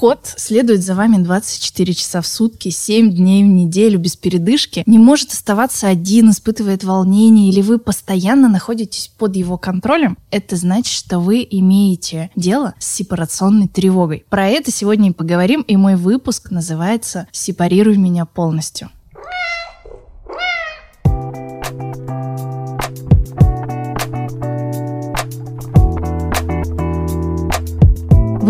Кот 0.00 0.32
следует 0.38 0.82
за 0.82 0.94
вами 0.94 1.22
24 1.22 1.92
часа 1.92 2.22
в 2.22 2.26
сутки, 2.26 2.70
7 2.70 3.12
дней 3.12 3.44
в 3.44 3.48
неделю 3.48 3.98
без 3.98 4.16
передышки, 4.16 4.82
не 4.86 4.98
может 4.98 5.32
оставаться 5.32 5.88
один, 5.88 6.30
испытывает 6.30 6.84
волнение, 6.84 7.50
или 7.50 7.60
вы 7.60 7.78
постоянно 7.78 8.48
находитесь 8.48 9.12
под 9.18 9.36
его 9.36 9.58
контролем, 9.58 10.16
это 10.30 10.56
значит, 10.56 10.94
что 10.94 11.20
вы 11.20 11.46
имеете 11.50 12.30
дело 12.34 12.72
с 12.78 12.86
сепарационной 12.86 13.68
тревогой. 13.68 14.24
Про 14.30 14.48
это 14.48 14.70
сегодня 14.70 15.10
и 15.10 15.12
поговорим, 15.12 15.60
и 15.60 15.76
мой 15.76 15.96
выпуск 15.96 16.50
называется 16.50 17.28
«Сепарируй 17.30 17.98
меня 17.98 18.24
полностью». 18.24 18.88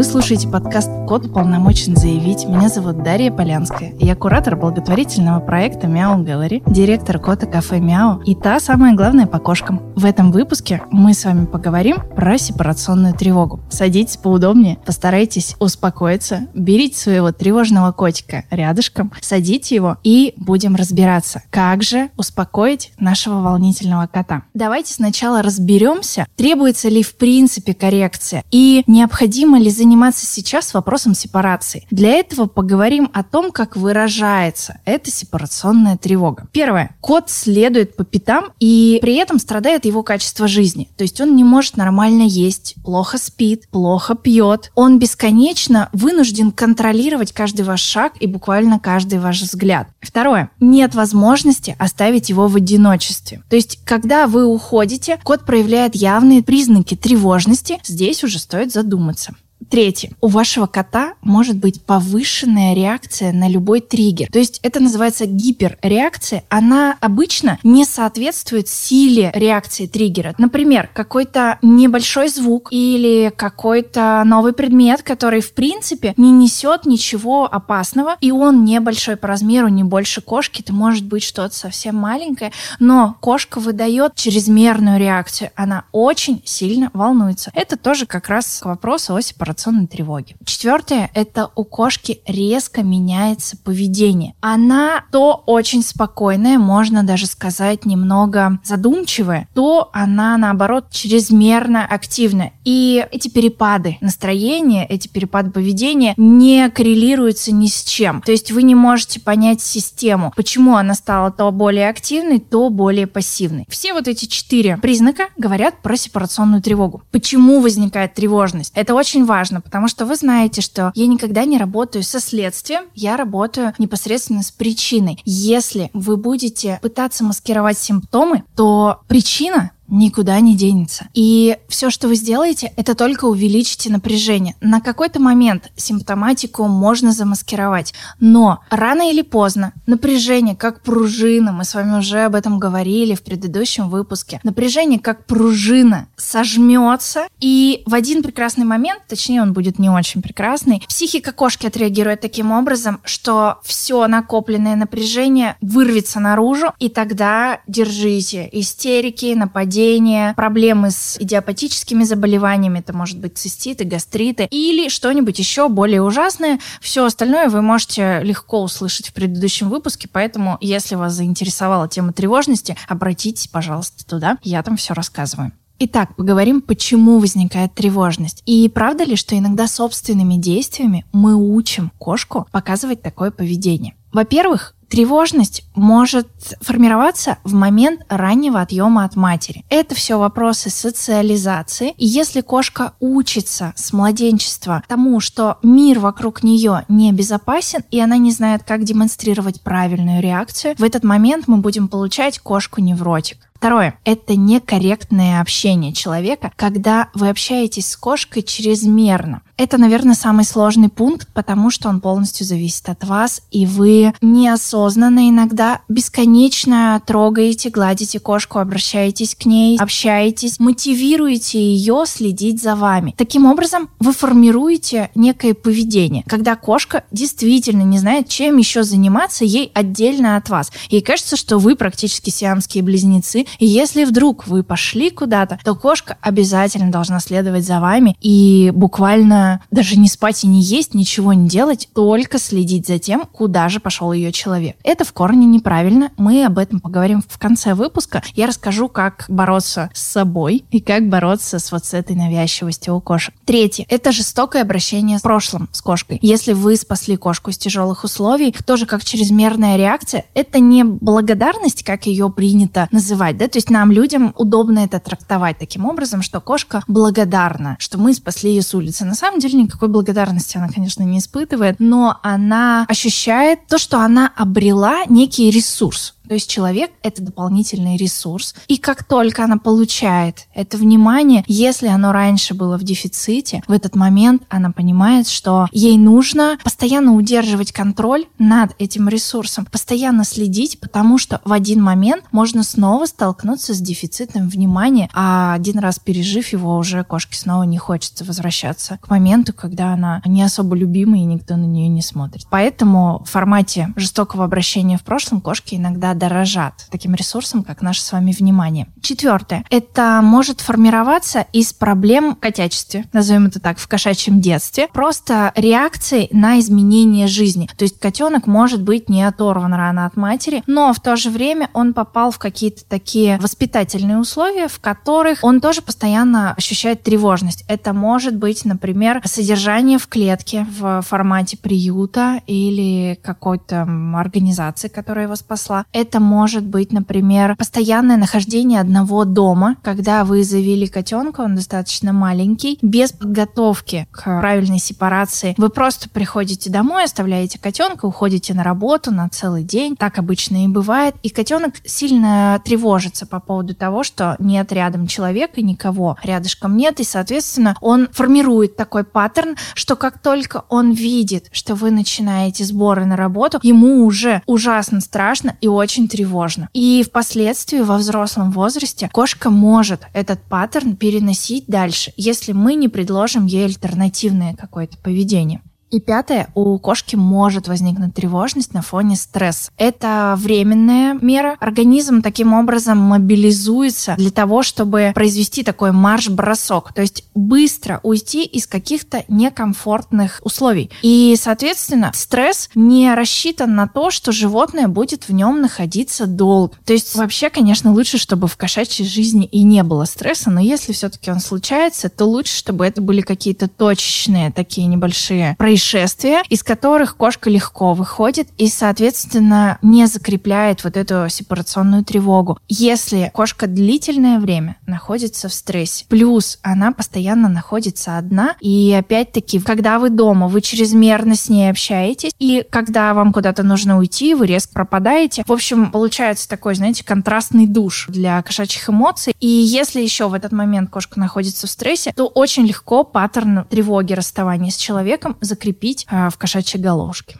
Вы 0.00 0.04
слушаете 0.04 0.48
подкаст 0.48 0.88
«Код 1.06 1.30
полномочен 1.30 1.94
заявить». 1.94 2.46
Меня 2.46 2.70
зовут 2.70 3.02
Дарья 3.02 3.30
Полянская. 3.30 3.92
Я 3.98 4.16
куратор 4.16 4.56
благотворительного 4.56 5.40
проекта 5.40 5.88
«Мяу 5.88 6.24
Галери», 6.24 6.62
директор 6.66 7.18
кота 7.18 7.44
кафе 7.44 7.80
«Мяу» 7.80 8.22
и 8.22 8.34
та 8.34 8.60
самая 8.60 8.94
главная 8.94 9.26
по 9.26 9.38
кошкам. 9.38 9.82
В 9.96 10.06
этом 10.06 10.32
выпуске 10.32 10.80
мы 10.90 11.12
с 11.12 11.26
вами 11.26 11.44
поговорим 11.44 11.98
про 12.16 12.38
сепарационную 12.38 13.12
тревогу. 13.12 13.60
Садитесь 13.68 14.16
поудобнее, 14.16 14.78
постарайтесь 14.86 15.54
успокоиться, 15.58 16.46
берите 16.54 16.96
своего 16.96 17.30
тревожного 17.30 17.92
котика 17.92 18.44
рядышком, 18.50 19.12
садите 19.20 19.74
его 19.74 19.98
и 20.02 20.32
будем 20.38 20.76
разбираться, 20.76 21.42
как 21.50 21.82
же 21.82 22.08
успокоить 22.16 22.92
нашего 22.98 23.42
волнительного 23.42 24.06
кота. 24.06 24.44
Давайте 24.54 24.94
сначала 24.94 25.42
разберемся, 25.42 26.26
требуется 26.36 26.88
ли 26.88 27.02
в 27.02 27.16
принципе 27.16 27.74
коррекция 27.74 28.44
и 28.50 28.82
необходимо 28.86 29.58
ли 29.58 29.68
заниматься 29.68 29.89
заниматься 29.90 30.24
сейчас 30.24 30.72
вопросом 30.72 31.14
сепарации. 31.14 31.84
Для 31.90 32.10
этого 32.10 32.46
поговорим 32.46 33.10
о 33.12 33.24
том, 33.24 33.50
как 33.50 33.76
выражается 33.76 34.78
эта 34.84 35.10
сепарационная 35.10 35.96
тревога. 35.96 36.46
Первое. 36.52 36.96
Кот 37.00 37.28
следует 37.28 37.96
по 37.96 38.04
пятам, 38.04 38.52
и 38.60 39.00
при 39.02 39.16
этом 39.16 39.40
страдает 39.40 39.86
его 39.86 40.04
качество 40.04 40.46
жизни. 40.46 40.88
То 40.96 41.02
есть 41.02 41.20
он 41.20 41.34
не 41.34 41.42
может 41.42 41.76
нормально 41.76 42.22
есть, 42.22 42.76
плохо 42.84 43.18
спит, 43.18 43.68
плохо 43.72 44.14
пьет. 44.14 44.70
Он 44.76 45.00
бесконечно 45.00 45.88
вынужден 45.92 46.52
контролировать 46.52 47.32
каждый 47.32 47.62
ваш 47.62 47.80
шаг 47.80 48.12
и 48.20 48.28
буквально 48.28 48.78
каждый 48.78 49.18
ваш 49.18 49.42
взгляд. 49.42 49.88
Второе. 50.00 50.50
Нет 50.60 50.94
возможности 50.94 51.74
оставить 51.80 52.28
его 52.28 52.46
в 52.46 52.54
одиночестве. 52.54 53.42
То 53.50 53.56
есть, 53.56 53.80
когда 53.84 54.28
вы 54.28 54.46
уходите, 54.46 55.18
кот 55.24 55.44
проявляет 55.44 55.96
явные 55.96 56.44
признаки 56.44 56.94
тревожности. 56.94 57.80
Здесь 57.82 58.22
уже 58.22 58.38
стоит 58.38 58.72
задуматься. 58.72 59.34
Третье. 59.68 60.12
У 60.20 60.28
вашего 60.28 60.66
кота 60.66 61.14
может 61.20 61.56
быть 61.56 61.82
повышенная 61.82 62.74
реакция 62.74 63.32
на 63.32 63.48
любой 63.48 63.80
триггер. 63.80 64.30
То 64.30 64.38
есть 64.38 64.58
это 64.62 64.80
называется 64.80 65.26
гиперреакция. 65.26 66.44
Она 66.48 66.96
обычно 67.00 67.58
не 67.62 67.84
соответствует 67.84 68.68
силе 68.68 69.30
реакции 69.34 69.86
триггера. 69.86 70.34
Например, 70.38 70.88
какой-то 70.92 71.58
небольшой 71.62 72.28
звук 72.28 72.68
или 72.70 73.32
какой-то 73.36 74.22
новый 74.24 74.52
предмет, 74.52 75.02
который 75.02 75.40
в 75.40 75.52
принципе 75.52 76.14
не 76.16 76.32
несет 76.32 76.86
ничего 76.86 77.44
опасного, 77.44 78.16
и 78.20 78.30
он 78.30 78.64
небольшой 78.64 79.16
по 79.16 79.28
размеру, 79.28 79.68
не 79.68 79.84
больше 79.84 80.20
кошки, 80.20 80.62
это 80.62 80.72
может 80.72 81.04
быть 81.04 81.22
что-то 81.22 81.54
совсем 81.54 81.96
маленькое, 81.96 82.52
но 82.78 83.16
кошка 83.20 83.60
выдает 83.60 84.14
чрезмерную 84.14 84.98
реакцию. 84.98 85.50
Она 85.54 85.84
очень 85.92 86.42
сильно 86.44 86.90
волнуется. 86.94 87.50
Это 87.54 87.76
тоже 87.76 88.06
как 88.06 88.28
раз 88.28 88.60
к 88.62 88.66
вопросу 88.66 89.14
о 89.14 89.22
сепарации 89.22 89.49
сепарационной 89.50 89.86
тревоги. 89.86 90.36
Четвертое– 90.44 91.10
это 91.14 91.50
у 91.56 91.64
кошки 91.64 92.20
резко 92.26 92.82
меняется 92.82 93.56
поведение. 93.56 94.34
Она 94.40 95.04
то 95.10 95.42
очень 95.46 95.82
спокойная, 95.82 96.58
можно 96.58 97.02
даже 97.02 97.26
сказать 97.26 97.84
немного 97.84 98.60
задумчивая, 98.64 99.48
то 99.54 99.90
она, 99.92 100.36
наоборот, 100.36 100.90
чрезмерно 100.90 101.84
активная. 101.84 102.52
И 102.64 103.04
эти 103.10 103.28
перепады 103.28 103.98
настроения, 104.00 104.86
эти 104.86 105.08
перепады 105.08 105.50
поведения 105.50 106.14
не 106.16 106.70
коррелируются 106.70 107.52
ни 107.52 107.66
с 107.66 107.82
чем. 107.82 108.22
То 108.22 108.32
есть 108.32 108.52
вы 108.52 108.62
не 108.62 108.74
можете 108.74 109.20
понять 109.20 109.60
систему, 109.60 110.32
почему 110.36 110.76
она 110.76 110.94
стала 110.94 111.30
то 111.30 111.50
более 111.50 111.88
активной, 111.88 112.38
то 112.38 112.68
более 112.70 113.06
пассивной. 113.06 113.66
Все 113.68 113.92
вот 113.92 114.06
эти 114.06 114.26
четыре 114.26 114.76
признака 114.76 115.24
говорят 115.36 115.82
про 115.82 115.96
сепарационную 115.96 116.62
тревогу. 116.62 117.02
Почему 117.10 117.60
возникает 117.60 118.14
тревожность? 118.14 118.72
Это 118.76 118.94
очень 118.94 119.24
важно 119.24 119.39
важно, 119.40 119.62
потому 119.62 119.88
что 119.88 120.04
вы 120.04 120.16
знаете, 120.16 120.60
что 120.60 120.92
я 120.94 121.06
никогда 121.06 121.46
не 121.46 121.56
работаю 121.56 122.02
со 122.02 122.20
следствием, 122.20 122.84
я 122.94 123.16
работаю 123.16 123.72
непосредственно 123.78 124.42
с 124.42 124.50
причиной. 124.50 125.22
Если 125.24 125.90
вы 125.94 126.18
будете 126.18 126.78
пытаться 126.82 127.24
маскировать 127.24 127.78
симптомы, 127.78 128.44
то 128.54 129.00
причина 129.08 129.70
никуда 129.90 130.38
не 130.40 130.56
денется. 130.56 131.08
И 131.14 131.58
все, 131.68 131.90
что 131.90 132.08
вы 132.08 132.14
сделаете, 132.14 132.72
это 132.76 132.94
только 132.94 133.24
увеличите 133.24 133.90
напряжение. 133.90 134.54
На 134.60 134.80
какой-то 134.80 135.20
момент 135.20 135.70
симптоматику 135.76 136.66
можно 136.66 137.12
замаскировать, 137.12 137.92
но 138.20 138.60
рано 138.70 139.10
или 139.10 139.22
поздно 139.22 139.72
напряжение 139.86 140.54
как 140.54 140.82
пружина, 140.82 141.52
мы 141.52 141.64
с 141.64 141.74
вами 141.74 141.98
уже 141.98 142.20
об 142.20 142.34
этом 142.34 142.58
говорили 142.58 143.14
в 143.14 143.22
предыдущем 143.22 143.88
выпуске, 143.88 144.40
напряжение 144.44 145.00
как 145.00 145.26
пружина 145.26 146.08
сожмется, 146.16 147.26
и 147.40 147.82
в 147.86 147.94
один 147.94 148.22
прекрасный 148.22 148.64
момент, 148.64 149.02
точнее 149.08 149.42
он 149.42 149.52
будет 149.52 149.78
не 149.78 149.90
очень 149.90 150.22
прекрасный, 150.22 150.82
психика 150.88 151.32
кошки 151.32 151.66
отреагирует 151.66 152.20
таким 152.20 152.52
образом, 152.52 153.00
что 153.04 153.58
все 153.64 154.06
накопленное 154.06 154.76
напряжение 154.76 155.56
вырвется 155.60 156.20
наружу, 156.20 156.72
и 156.78 156.88
тогда 156.88 157.60
держите 157.66 158.48
истерики, 158.52 159.34
нападения, 159.34 159.79
поведения, 159.80 160.34
проблемы 160.34 160.90
с 160.90 161.16
идиопатическими 161.18 162.04
заболеваниями, 162.04 162.80
это 162.80 162.92
может 162.92 163.18
быть 163.18 163.38
циститы, 163.38 163.84
гастриты 163.84 164.46
или 164.50 164.88
что-нибудь 164.88 165.38
еще 165.38 165.68
более 165.68 166.02
ужасное. 166.02 166.60
Все 166.80 167.04
остальное 167.04 167.48
вы 167.48 167.62
можете 167.62 168.20
легко 168.22 168.62
услышать 168.62 169.08
в 169.08 169.12
предыдущем 169.14 169.70
выпуске, 169.70 170.08
поэтому 170.10 170.58
если 170.60 170.96
вас 170.96 171.14
заинтересовала 171.14 171.88
тема 171.88 172.12
тревожности, 172.12 172.76
обратитесь, 172.88 173.46
пожалуйста, 173.46 174.04
туда, 174.06 174.36
я 174.42 174.62
там 174.62 174.76
все 174.76 174.94
рассказываю. 174.94 175.52
Итак, 175.78 176.14
поговорим, 176.14 176.60
почему 176.60 177.18
возникает 177.18 177.72
тревожность. 177.74 178.42
И 178.44 178.68
правда 178.68 179.04
ли, 179.04 179.16
что 179.16 179.38
иногда 179.38 179.66
собственными 179.66 180.34
действиями 180.34 181.06
мы 181.10 181.34
учим 181.34 181.90
кошку 181.98 182.46
показывать 182.52 183.00
такое 183.00 183.30
поведение? 183.30 183.94
Во-первых, 184.12 184.74
Тревожность 184.90 185.62
может 185.76 186.28
формироваться 186.60 187.38
в 187.44 187.54
момент 187.54 188.00
раннего 188.08 188.60
отъема 188.60 189.04
от 189.04 189.14
матери. 189.14 189.64
Это 189.70 189.94
все 189.94 190.18
вопросы 190.18 190.68
социализации. 190.68 191.94
И 191.96 192.06
если 192.06 192.40
кошка 192.40 192.94
учится 192.98 193.72
с 193.76 193.92
младенчества 193.92 194.82
тому, 194.88 195.20
что 195.20 195.58
мир 195.62 196.00
вокруг 196.00 196.42
нее 196.42 196.84
небезопасен, 196.88 197.84
и 197.92 198.00
она 198.00 198.16
не 198.16 198.32
знает, 198.32 198.64
как 198.64 198.82
демонстрировать 198.82 199.60
правильную 199.60 200.20
реакцию, 200.20 200.74
в 200.76 200.82
этот 200.82 201.04
момент 201.04 201.46
мы 201.46 201.58
будем 201.58 201.86
получать 201.86 202.40
кошку-невротик. 202.40 203.49
Второе. 203.60 203.98
Это 204.06 204.36
некорректное 204.36 205.42
общение 205.42 205.92
человека, 205.92 206.50
когда 206.56 207.10
вы 207.12 207.28
общаетесь 207.28 207.90
с 207.90 207.96
кошкой 207.98 208.42
чрезмерно. 208.42 209.42
Это, 209.58 209.76
наверное, 209.76 210.14
самый 210.14 210.46
сложный 210.46 210.88
пункт, 210.88 211.28
потому 211.34 211.70
что 211.70 211.90
он 211.90 212.00
полностью 212.00 212.46
зависит 212.46 212.88
от 212.88 213.04
вас, 213.04 213.42
и 213.50 213.66
вы 213.66 214.14
неосознанно 214.22 215.28
иногда 215.28 215.82
бесконечно 215.90 217.02
трогаете, 217.06 217.68
гладите 217.68 218.18
кошку, 218.18 218.60
обращаетесь 218.60 219.34
к 219.34 219.44
ней, 219.44 219.76
общаетесь, 219.78 220.58
мотивируете 220.58 221.60
ее 221.60 222.04
следить 222.06 222.62
за 222.62 222.74
вами. 222.74 223.14
Таким 223.18 223.44
образом, 223.44 223.90
вы 223.98 224.14
формируете 224.14 225.10
некое 225.14 225.52
поведение, 225.52 226.24
когда 226.26 226.56
кошка 226.56 227.04
действительно 227.10 227.82
не 227.82 227.98
знает, 227.98 228.30
чем 228.30 228.56
еще 228.56 228.84
заниматься 228.84 229.44
ей 229.44 229.70
отдельно 229.74 230.36
от 230.36 230.48
вас. 230.48 230.72
Ей 230.88 231.02
кажется, 231.02 231.36
что 231.36 231.58
вы 231.58 231.76
практически 231.76 232.30
сиамские 232.30 232.82
близнецы, 232.82 233.44
и 233.58 233.66
если 233.66 234.04
вдруг 234.04 234.46
вы 234.46 234.62
пошли 234.62 235.10
куда-то, 235.10 235.58
то 235.64 235.74
кошка 235.74 236.16
обязательно 236.20 236.90
должна 236.90 237.20
следовать 237.20 237.64
за 237.64 237.80
вами 237.80 238.16
и 238.20 238.70
буквально 238.74 239.62
даже 239.70 239.98
не 239.98 240.08
спать 240.08 240.44
и 240.44 240.46
не 240.46 240.62
есть, 240.62 240.94
ничего 240.94 241.32
не 241.32 241.48
делать, 241.48 241.88
только 241.94 242.38
следить 242.38 242.86
за 242.86 242.98
тем, 242.98 243.26
куда 243.26 243.68
же 243.68 243.80
пошел 243.80 244.12
ее 244.12 244.32
человек. 244.32 244.76
Это 244.84 245.04
в 245.04 245.12
корне 245.12 245.46
неправильно. 245.46 246.10
Мы 246.16 246.44
об 246.44 246.58
этом 246.58 246.80
поговорим 246.80 247.22
в 247.26 247.38
конце 247.38 247.74
выпуска. 247.74 248.22
Я 248.34 248.46
расскажу, 248.46 248.88
как 248.88 249.26
бороться 249.28 249.90
с 249.94 250.02
собой 250.02 250.64
и 250.70 250.80
как 250.80 251.08
бороться 251.08 251.58
с 251.58 251.72
вот 251.72 251.84
с 251.84 251.94
этой 251.94 252.16
навязчивостью 252.16 252.94
у 252.94 253.00
кошек. 253.00 253.34
Третье. 253.44 253.86
Это 253.88 254.12
жестокое 254.12 254.62
обращение 254.62 255.18
с 255.18 255.22
прошлым, 255.22 255.68
с 255.72 255.82
кошкой. 255.82 256.18
Если 256.22 256.52
вы 256.52 256.76
спасли 256.76 257.16
кошку 257.16 257.50
из 257.50 257.58
тяжелых 257.58 258.04
условий, 258.04 258.54
тоже 258.66 258.86
как 258.86 259.04
чрезмерная 259.04 259.76
реакция, 259.76 260.24
это 260.34 260.60
не 260.60 260.84
благодарность, 260.84 261.82
как 261.82 262.06
ее 262.06 262.30
принято 262.30 262.88
называть, 262.90 263.36
да, 263.40 263.48
то 263.48 263.56
есть 263.56 263.70
нам, 263.70 263.90
людям, 263.90 264.34
удобно 264.36 264.80
это 264.80 265.00
трактовать 265.00 265.56
таким 265.56 265.86
образом, 265.86 266.20
что 266.20 266.42
кошка 266.42 266.84
благодарна, 266.86 267.76
что 267.78 267.96
мы 267.96 268.12
спасли 268.12 268.50
ее 268.50 268.60
с 268.60 268.74
улицы. 268.74 269.06
На 269.06 269.14
самом 269.14 269.40
деле 269.40 269.62
никакой 269.62 269.88
благодарности 269.88 270.58
она, 270.58 270.68
конечно, 270.68 271.02
не 271.04 271.20
испытывает, 271.20 271.76
но 271.78 272.18
она 272.22 272.84
ощущает 272.86 273.66
то, 273.66 273.78
что 273.78 274.00
она 274.00 274.30
обрела 274.36 275.06
некий 275.08 275.50
ресурс. 275.50 276.16
То 276.30 276.34
есть 276.34 276.48
человек— 276.48 276.92
это 277.02 277.24
дополнительный 277.24 277.96
ресурс. 277.96 278.54
И 278.68 278.76
как 278.76 279.02
только 279.02 279.42
она 279.42 279.56
получает 279.56 280.46
это 280.54 280.76
внимание, 280.76 281.42
если 281.48 281.88
оно 281.88 282.12
раньше 282.12 282.54
было 282.54 282.78
в 282.78 282.84
дефиците, 282.84 283.64
в 283.66 283.72
этот 283.72 283.96
момент 283.96 284.44
она 284.48 284.70
понимает, 284.70 285.26
что 285.26 285.66
ей 285.72 285.98
нужно 285.98 286.56
постоянно 286.62 287.16
удерживать 287.16 287.72
контроль 287.72 288.26
над 288.38 288.76
этим 288.78 289.08
ресурсом, 289.08 289.64
постоянно 289.66 290.22
следить, 290.22 290.78
потому 290.78 291.18
что 291.18 291.40
в 291.44 291.52
один 291.52 291.82
момент 291.82 292.22
можно 292.30 292.62
снова 292.62 293.06
столкнуться 293.06 293.74
с 293.74 293.80
дефицитом 293.80 294.48
внимания, 294.48 295.10
а 295.12 295.54
один 295.54 295.80
раз 295.80 295.98
пережив 295.98 296.52
его, 296.52 296.76
уже 296.76 297.02
кошке 297.02 297.36
снова 297.36 297.64
не 297.64 297.78
хочется 297.78 298.24
возвращаться 298.24 299.00
к 299.02 299.10
моменту, 299.10 299.52
когда 299.52 299.94
она 299.94 300.22
не 300.24 300.44
особо 300.44 300.76
любима 300.76 301.18
и 301.18 301.24
никто 301.24 301.56
на 301.56 301.64
нее 301.64 301.88
не 301.88 302.02
смотрит. 302.02 302.46
Поэтому 302.50 303.20
в 303.26 303.30
формате 303.30 303.92
жестокого 303.96 304.44
обращения 304.44 304.96
в 304.96 305.02
прошлом 305.02 305.40
кошки 305.40 305.74
иногда 305.74 306.14
дорожат 306.20 306.86
таким 306.90 307.14
ресурсом, 307.14 307.64
как 307.64 307.82
наше 307.82 308.02
с 308.02 308.12
вами 308.12 308.32
внимание. 308.32 308.86
Четвертое. 309.02 309.64
Это 309.70 310.20
может 310.22 310.60
формироваться 310.60 311.46
из 311.52 311.72
проблем 311.72 312.36
котячестве, 312.36 313.06
назовем 313.12 313.46
это 313.46 313.58
так, 313.58 313.78
в 313.78 313.88
кошачьем 313.88 314.40
детстве, 314.40 314.88
просто 314.92 315.52
реакции 315.56 316.28
на 316.30 316.60
изменение 316.60 317.26
жизни. 317.26 317.68
То 317.76 317.84
есть 317.84 317.98
котенок 317.98 318.46
может 318.46 318.82
быть 318.82 319.08
не 319.08 319.22
оторван 319.22 319.72
рано 319.74 320.06
от 320.06 320.16
матери, 320.16 320.62
но 320.66 320.92
в 320.92 321.00
то 321.00 321.16
же 321.16 321.30
время 321.30 321.70
он 321.72 321.94
попал 321.94 322.30
в 322.30 322.38
какие-то 322.38 322.84
такие 322.84 323.38
воспитательные 323.38 324.18
условия, 324.18 324.68
в 324.68 324.78
которых 324.78 325.38
он 325.42 325.60
тоже 325.60 325.80
постоянно 325.80 326.52
ощущает 326.52 327.02
тревожность. 327.02 327.64
Это 327.68 327.92
может 327.92 328.36
быть, 328.36 328.64
например, 328.64 329.22
содержание 329.24 329.98
в 329.98 330.06
клетке 330.06 330.66
в 330.78 331.02
формате 331.02 331.56
приюта 331.56 332.42
или 332.46 333.18
какой-то 333.22 333.88
организации, 334.14 334.88
которая 334.88 335.24
его 335.24 335.36
спасла. 335.36 335.86
Это 335.92 336.09
это 336.10 336.18
может 336.18 336.64
быть, 336.64 336.92
например, 336.92 337.54
постоянное 337.54 338.16
нахождение 338.16 338.80
одного 338.80 339.24
дома, 339.24 339.76
когда 339.80 340.24
вы 340.24 340.42
завели 340.42 340.88
котенка, 340.88 341.42
он 341.42 341.54
достаточно 341.54 342.12
маленький, 342.12 342.80
без 342.82 343.12
подготовки 343.12 344.08
к 344.10 344.24
правильной 344.24 344.80
сепарации. 344.80 345.54
Вы 345.56 345.68
просто 345.68 346.10
приходите 346.10 346.68
домой, 346.68 347.04
оставляете 347.04 347.60
котенка, 347.60 348.06
уходите 348.06 348.54
на 348.54 348.64
работу 348.64 349.12
на 349.12 349.28
целый 349.28 349.62
день. 349.62 349.94
Так 349.94 350.18
обычно 350.18 350.64
и 350.64 350.68
бывает. 350.68 351.14
И 351.22 351.28
котенок 351.28 351.74
сильно 351.84 352.60
тревожится 352.64 353.24
по 353.24 353.38
поводу 353.38 353.76
того, 353.76 354.02
что 354.02 354.34
нет 354.40 354.72
рядом 354.72 355.06
человека, 355.06 355.62
никого 355.62 356.16
рядышком 356.24 356.76
нет. 356.76 356.98
И, 356.98 357.04
соответственно, 357.04 357.76
он 357.80 358.08
формирует 358.10 358.74
такой 358.74 359.04
паттерн, 359.04 359.54
что 359.74 359.94
как 359.94 360.18
только 360.18 360.64
он 360.70 360.90
видит, 360.90 361.50
что 361.52 361.76
вы 361.76 361.92
начинаете 361.92 362.64
сборы 362.64 363.04
на 363.04 363.14
работу, 363.14 363.60
ему 363.62 364.04
уже 364.04 364.42
ужасно 364.46 365.00
страшно 365.00 365.56
и 365.60 365.68
очень 365.68 365.99
очень 366.00 366.08
тревожно. 366.08 366.68
И 366.72 367.04
впоследствии 367.06 367.80
во 367.80 367.98
взрослом 367.98 368.50
возрасте 368.50 369.08
кошка 369.12 369.50
может 369.50 370.02
этот 370.12 370.40
паттерн 370.42 370.96
переносить 370.96 371.64
дальше, 371.66 372.12
если 372.16 372.52
мы 372.52 372.74
не 372.74 372.88
предложим 372.88 373.46
ей 373.46 373.66
альтернативное 373.66 374.54
какое-то 374.54 374.96
поведение. 374.98 375.62
И 375.90 375.98
пятое, 375.98 376.48
у 376.54 376.78
кошки 376.78 377.16
может 377.16 377.66
возникнуть 377.66 378.14
тревожность 378.14 378.74
на 378.74 378.80
фоне 378.80 379.16
стресса. 379.16 379.72
Это 379.76 380.36
временная 380.38 381.18
мера. 381.20 381.56
Организм 381.58 382.22
таким 382.22 382.52
образом 382.52 382.98
мобилизуется 382.98 384.14
для 384.16 384.30
того, 384.30 384.62
чтобы 384.62 385.10
произвести 385.14 385.64
такой 385.64 385.90
марш-бросок, 385.90 386.92
то 386.92 387.02
есть 387.02 387.24
быстро 387.34 387.98
уйти 388.04 388.44
из 388.44 388.68
каких-то 388.68 389.24
некомфортных 389.26 390.40
условий. 390.44 390.90
И, 391.02 391.36
соответственно, 391.40 392.12
стресс 392.14 392.70
не 392.76 393.12
рассчитан 393.12 393.74
на 393.74 393.88
то, 393.88 394.12
что 394.12 394.30
животное 394.30 394.86
будет 394.86 395.28
в 395.28 395.32
нем 395.32 395.60
находиться 395.60 396.26
долго. 396.26 396.74
То 396.84 396.92
есть 396.92 397.16
вообще, 397.16 397.50
конечно, 397.50 397.92
лучше, 397.92 398.18
чтобы 398.18 398.46
в 398.46 398.56
кошачьей 398.56 399.08
жизни 399.08 399.44
и 399.44 399.64
не 399.64 399.82
было 399.82 400.04
стресса, 400.04 400.50
но 400.50 400.60
если 400.60 400.92
все-таки 400.92 401.32
он 401.32 401.40
случается, 401.40 402.08
то 402.08 402.26
лучше, 402.26 402.56
чтобы 402.56 402.86
это 402.86 403.02
были 403.02 403.22
какие-то 403.22 403.66
точечные 403.66 404.52
такие 404.52 404.86
небольшие 404.86 405.56
происшествия, 405.58 405.79
происшествия, 405.80 406.42
из 406.50 406.62
которых 406.62 407.16
кошка 407.16 407.48
легко 407.48 407.94
выходит 407.94 408.48
и, 408.58 408.68
соответственно, 408.68 409.78
не 409.80 410.06
закрепляет 410.06 410.84
вот 410.84 410.96
эту 410.96 411.26
сепарационную 411.30 412.04
тревогу. 412.04 412.58
Если 412.68 413.30
кошка 413.32 413.66
длительное 413.66 414.38
время 414.38 414.76
находится 414.86 415.48
в 415.48 415.54
стрессе, 415.54 416.04
плюс 416.08 416.58
она 416.62 416.92
постоянно 416.92 417.48
находится 417.48 418.18
одна, 418.18 418.56
и 418.60 418.92
опять-таки, 418.92 419.58
когда 419.60 419.98
вы 419.98 420.10
дома, 420.10 420.48
вы 420.48 420.60
чрезмерно 420.60 421.34
с 421.34 421.48
ней 421.48 421.70
общаетесь, 421.70 422.32
и 422.38 422.64
когда 422.68 423.14
вам 423.14 423.32
куда-то 423.32 423.62
нужно 423.62 423.98
уйти, 423.98 424.34
вы 424.34 424.46
резко 424.46 424.74
пропадаете. 424.74 425.44
В 425.46 425.52
общем, 425.52 425.90
получается 425.90 426.46
такой, 426.48 426.74
знаете, 426.74 427.04
контрастный 427.04 427.66
душ 427.66 428.06
для 428.08 428.42
кошачьих 428.42 428.90
эмоций. 428.90 429.34
И 429.40 429.48
если 429.48 430.02
еще 430.02 430.28
в 430.28 430.34
этот 430.34 430.52
момент 430.52 430.90
кошка 430.90 431.18
находится 431.18 431.66
в 431.66 431.70
стрессе, 431.70 432.12
то 432.14 432.26
очень 432.26 432.66
легко 432.66 433.02
паттерн 433.02 433.64
тревоги 433.64 434.12
расставания 434.12 434.70
с 434.70 434.76
человеком 434.76 435.38
закрепить 435.40 435.69
закрепить 435.70 436.06
а, 436.10 436.30
в 436.30 436.36
кошачьей 436.36 436.82
головушке. 436.82 437.38